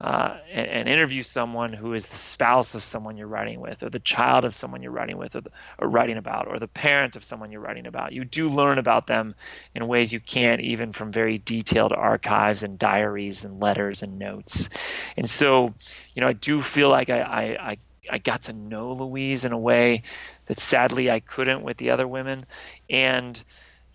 [0.00, 3.90] uh, and, and, interview someone who is the spouse of someone you're writing with, or
[3.90, 7.16] the child of someone you're writing with, or, the, or writing about, or the parent
[7.16, 8.12] of someone you're writing about.
[8.12, 9.34] You do learn about them
[9.74, 14.70] in ways you can't, even from very detailed archives and diaries and letters and notes.
[15.18, 15.74] And so,
[16.14, 17.76] you know, I do feel like I, I, I,
[18.10, 20.04] I got to know Louise in a way
[20.46, 22.46] that sadly I couldn't with the other women.
[22.88, 23.42] And,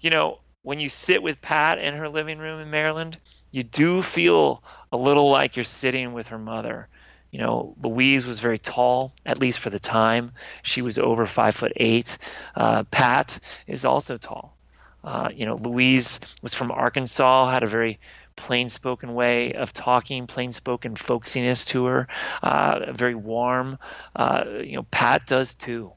[0.01, 3.17] you know, when you sit with Pat in her living room in Maryland,
[3.51, 4.61] you do feel
[4.95, 6.87] a little like you're sitting with her mother.
[7.31, 10.31] You know, Louise was very tall, at least for the time.
[10.63, 12.17] She was over five foot eight.
[12.55, 14.55] Uh, Pat is also tall.
[15.03, 17.99] Uh, you know, Louise was from Arkansas, had a very
[18.37, 22.07] plain spoken way of talking, plain spoken folksiness to her,
[22.41, 23.77] uh, very warm.
[24.15, 25.91] Uh, you know, Pat does too.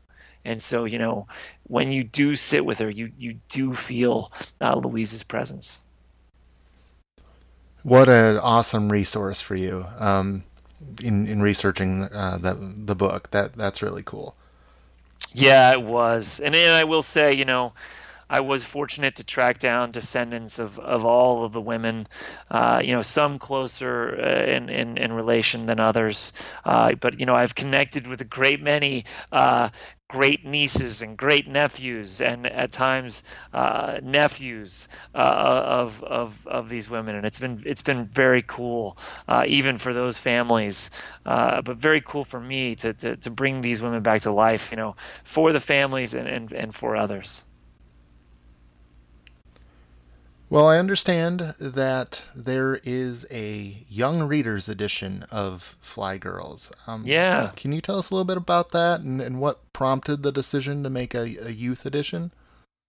[0.44, 1.28] And so, you know,
[1.64, 5.82] when you do sit with her, you, you do feel uh, Louise's presence.
[7.82, 10.44] What an awesome resource for you um,
[11.02, 13.30] in in researching uh, the the book.
[13.30, 14.34] That that's really cool.
[15.32, 17.72] Yeah, it was, and, and I will say, you know,
[18.30, 22.06] I was fortunate to track down descendants of, of all of the women,
[22.50, 26.32] uh, you know, some closer uh, in, in, in relation than others.
[26.64, 29.70] Uh, but, you know, I've connected with a great many uh,
[30.08, 33.22] great nieces and great nephews and at times
[33.52, 38.96] uh, nephews uh, of, of, of these women and it's been it's been very cool
[39.28, 40.90] uh, even for those families
[41.26, 44.70] uh, but very cool for me to, to, to bring these women back to life
[44.70, 47.44] you know for the families and, and, and for others
[50.51, 56.72] well, I understand that there is a young readers edition of Fly Girls.
[56.86, 57.51] Um, yeah.
[57.57, 60.82] Can you tell us a little bit about that and, and what prompted the decision
[60.84, 62.32] to make a, a youth edition?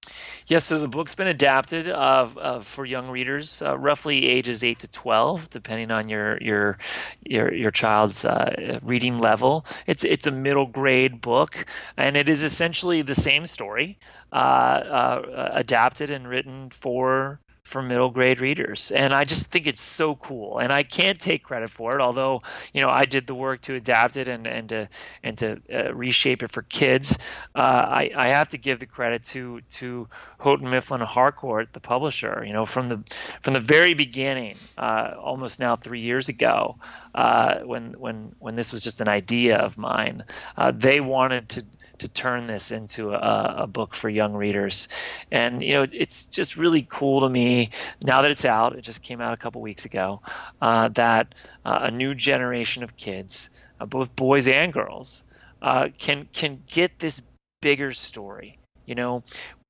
[0.05, 4.63] Yes, yeah, so the book's been adapted uh, uh, for young readers, uh, roughly ages
[4.63, 6.77] eight to twelve, depending on your your
[7.21, 9.65] your, your child's uh, reading level.
[9.85, 11.65] It's it's a middle grade book,
[11.97, 13.99] and it is essentially the same story,
[14.31, 17.39] uh, uh, adapted and written for
[17.69, 18.91] for middle grade readers.
[18.91, 20.59] And i just think it's so cool.
[20.59, 22.41] And i can't take credit for it although
[22.73, 24.89] you know i did the work to adapt it and, and to
[25.23, 27.17] and to uh, reshape it for kids.
[27.55, 30.07] Uh, I, I have to give the credit to to
[30.39, 33.03] houghton mifflin harcourt the publisher you know from the
[33.41, 36.77] from the very beginning uh, almost now three years ago
[37.15, 40.23] uh, when when when this was just an idea of mine.
[40.57, 41.65] Uh, they wanted to
[41.99, 44.87] to turn this into a, a, book for young readers.
[45.31, 47.69] And you know, it's just really cool to me
[48.03, 48.75] now that it's out.
[48.75, 50.21] It just came out a couple weeks ago.
[50.61, 51.35] Uh, that
[51.65, 55.23] uh, a new generation of kids, uh, both boys and girls,
[55.61, 57.21] uh, can can get this
[57.61, 58.57] bigger story.
[58.85, 59.23] You know,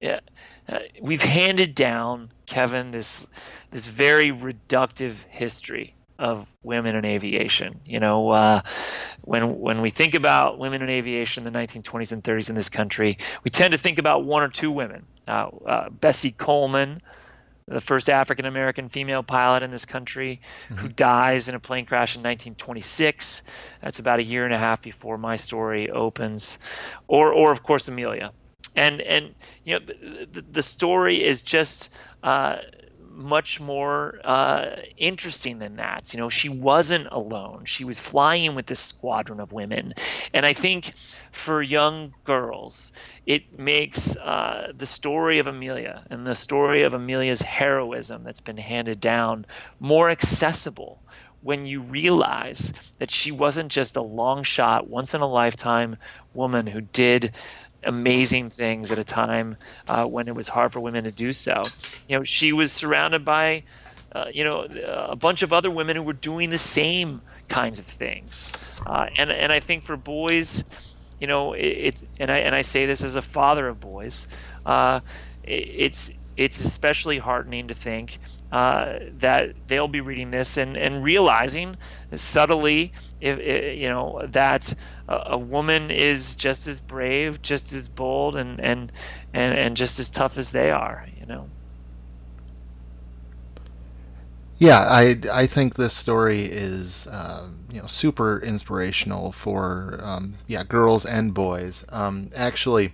[0.04, 0.20] uh,
[1.02, 3.28] we've handed down Kevin this
[3.72, 7.80] this very reductive history of women in aviation.
[7.86, 8.62] You know, uh,
[9.22, 12.70] when when we think about women in aviation in the 1920s and 30s in this
[12.70, 15.06] country, we tend to think about one or two women.
[15.28, 17.02] Uh, uh, Bessie Coleman,
[17.68, 20.76] the first African American female pilot in this country, mm-hmm.
[20.76, 23.42] who dies in a plane crash in 1926.
[23.82, 26.60] That's about a year and a half before my story opens,
[27.08, 28.34] or or of course Amelia.
[28.76, 31.92] And and you know the, the, the story is just
[32.24, 32.58] uh,
[33.20, 36.14] much more uh, interesting than that.
[36.14, 37.66] You know, she wasn't alone.
[37.66, 39.94] She was flying with this squadron of women,
[40.34, 40.94] and I think
[41.32, 42.92] for young girls,
[43.26, 48.58] it makes uh, the story of Amelia and the story of Amelia's heroism that's been
[48.58, 49.46] handed down
[49.80, 51.02] more accessible
[51.42, 55.98] when you realize that she wasn't just a long shot, once in a lifetime
[56.34, 57.34] woman who did
[57.84, 59.58] amazing things at a time
[59.88, 61.64] uh, when it was hard for women to do so.
[62.08, 63.64] You know, she was surrounded by,
[64.14, 67.86] uh, you know, a bunch of other women who were doing the same kinds of
[67.86, 68.52] things.
[68.86, 70.64] Uh, and and I think for boys,
[71.20, 74.28] you know, it, it, and I and I say this as a father of boys,
[74.66, 75.02] uh,
[75.44, 78.18] it, it's it's especially heartening to think
[78.52, 81.76] uh, that they'll be reading this and, and realizing
[82.14, 84.74] subtly, if, if you know, that
[85.10, 88.92] a, woman is just as brave, just as bold, and, and
[89.34, 91.06] and and just as tough as they are.
[91.20, 91.50] You know.
[94.60, 100.64] Yeah, I, I think this story is um, you know super inspirational for um, yeah
[100.64, 101.86] girls and boys.
[101.90, 102.94] Um, actually,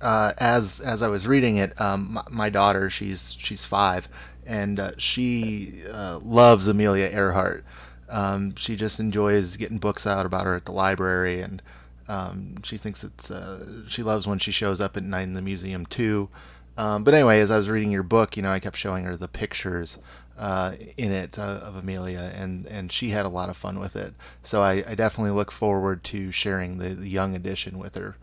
[0.00, 4.08] uh, as as I was reading it, um, my, my, daughter she's she's five,
[4.46, 7.64] and uh, she uh, loves Amelia Earhart.
[8.08, 11.62] Um, she just enjoys getting books out about her at the library, and
[12.08, 15.42] um, she thinks it's uh, she loves when she shows up at night in the
[15.42, 16.28] museum too.
[16.76, 19.28] but anyway, as I was reading your book, you know, I kept showing her the
[19.28, 19.98] pictures
[20.38, 23.96] uh, in it uh, of Amelia, and, and she had a lot of fun with
[23.96, 24.14] it.
[24.42, 28.16] So I, I definitely look forward to sharing the, the young edition with her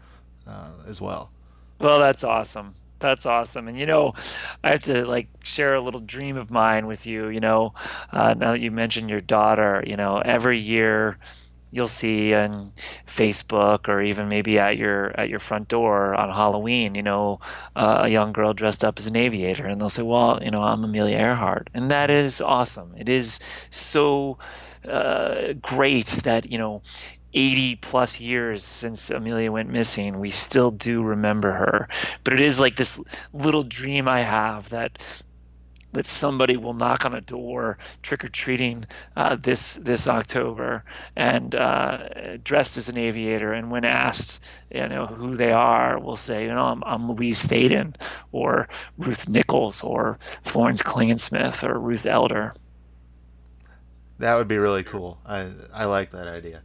[0.48, 1.30] uh, as well.
[1.80, 2.74] Well, that's awesome.
[3.00, 3.68] That's awesome.
[3.68, 4.14] And you know,
[4.64, 7.28] I have to like share a little dream of mine with you.
[7.28, 7.74] You know,
[8.12, 11.18] uh, now that you mentioned your daughter, you know, every year
[11.72, 12.74] you'll see on
[13.08, 17.40] Facebook or even maybe at your at your front door on Halloween, you know,
[17.76, 20.64] uh, a young girl dressed up as an aviator, and they'll say, "Well, you know,
[20.64, 22.94] I'm Amelia Earhart," and that is awesome.
[22.98, 23.40] It is
[23.72, 24.38] so
[24.90, 26.82] uh, great that you know
[27.36, 31.90] 80 plus years since Amelia went missing, we still do remember her.
[32.24, 33.00] But it is like this
[33.34, 34.98] little dream I have that
[35.96, 40.84] that somebody will knock on a door trick or treating uh, this this October
[41.16, 46.18] and uh, dressed as an aviator, and when asked, you know, who they are, will
[46.18, 47.96] say, you know, I'm, I'm Louise Thaden,
[48.34, 48.68] or
[48.98, 52.54] Ruth Nichols, or Florence Klingensmith, or Ruth Elder.
[54.20, 55.18] That would be really cool.
[55.26, 56.62] I I like that idea.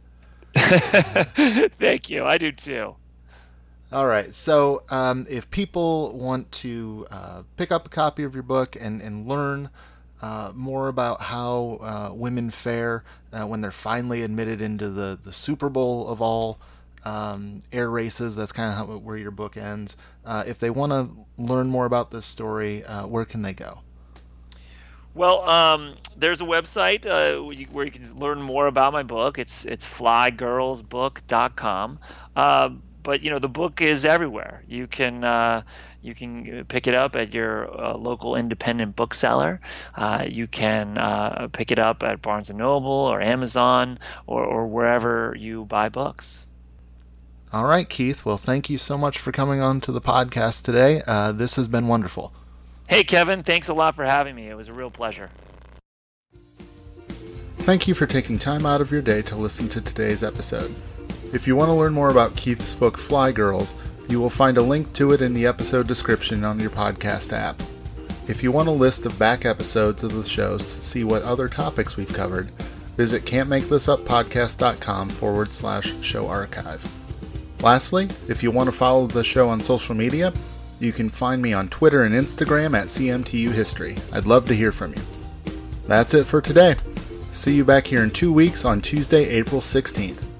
[1.79, 2.25] Thank you.
[2.25, 2.95] I do too.
[3.91, 4.33] All right.
[4.35, 9.01] So, um, if people want to uh, pick up a copy of your book and,
[9.01, 9.69] and learn
[10.21, 15.33] uh, more about how uh, women fare uh, when they're finally admitted into the, the
[15.33, 16.59] Super Bowl of all
[17.03, 19.97] um, air races, that's kind of where your book ends.
[20.25, 21.09] Uh, if they want to
[21.41, 23.79] learn more about this story, uh, where can they go?
[25.13, 27.41] Well, um, there's a website uh,
[27.71, 29.39] where you can learn more about my book.
[29.39, 31.99] It's it's flygirlsbook.com.
[32.35, 32.69] Uh,
[33.03, 34.63] but you know the book is everywhere.
[34.67, 35.63] You can uh,
[36.01, 39.59] you can pick it up at your uh, local independent bookseller.
[39.95, 44.67] Uh, you can uh, pick it up at Barnes and Noble or Amazon or, or
[44.67, 46.45] wherever you buy books.
[47.53, 48.23] All right, Keith.
[48.23, 51.01] Well, thank you so much for coming on to the podcast today.
[51.05, 52.33] Uh, this has been wonderful.
[52.91, 53.41] Hey, Kevin.
[53.41, 54.49] Thanks a lot for having me.
[54.49, 55.29] It was a real pleasure.
[57.59, 60.75] Thank you for taking time out of your day to listen to today's episode.
[61.31, 63.75] If you want to learn more about Keith's book Fly Girls,
[64.09, 67.63] you will find a link to it in the episode description on your podcast app.
[68.27, 71.47] If you want a list of back episodes of the shows to see what other
[71.47, 72.49] topics we've covered,
[72.97, 76.85] visit can'tmakethisuppodcast.com forward slash show archive.
[77.61, 80.33] Lastly, if you want to follow the show on social media,
[80.81, 83.95] you can find me on Twitter and Instagram at CMTU History.
[84.11, 85.01] I'd love to hear from you.
[85.87, 86.75] That's it for today.
[87.33, 90.30] See you back here in two weeks on Tuesday, April 16th.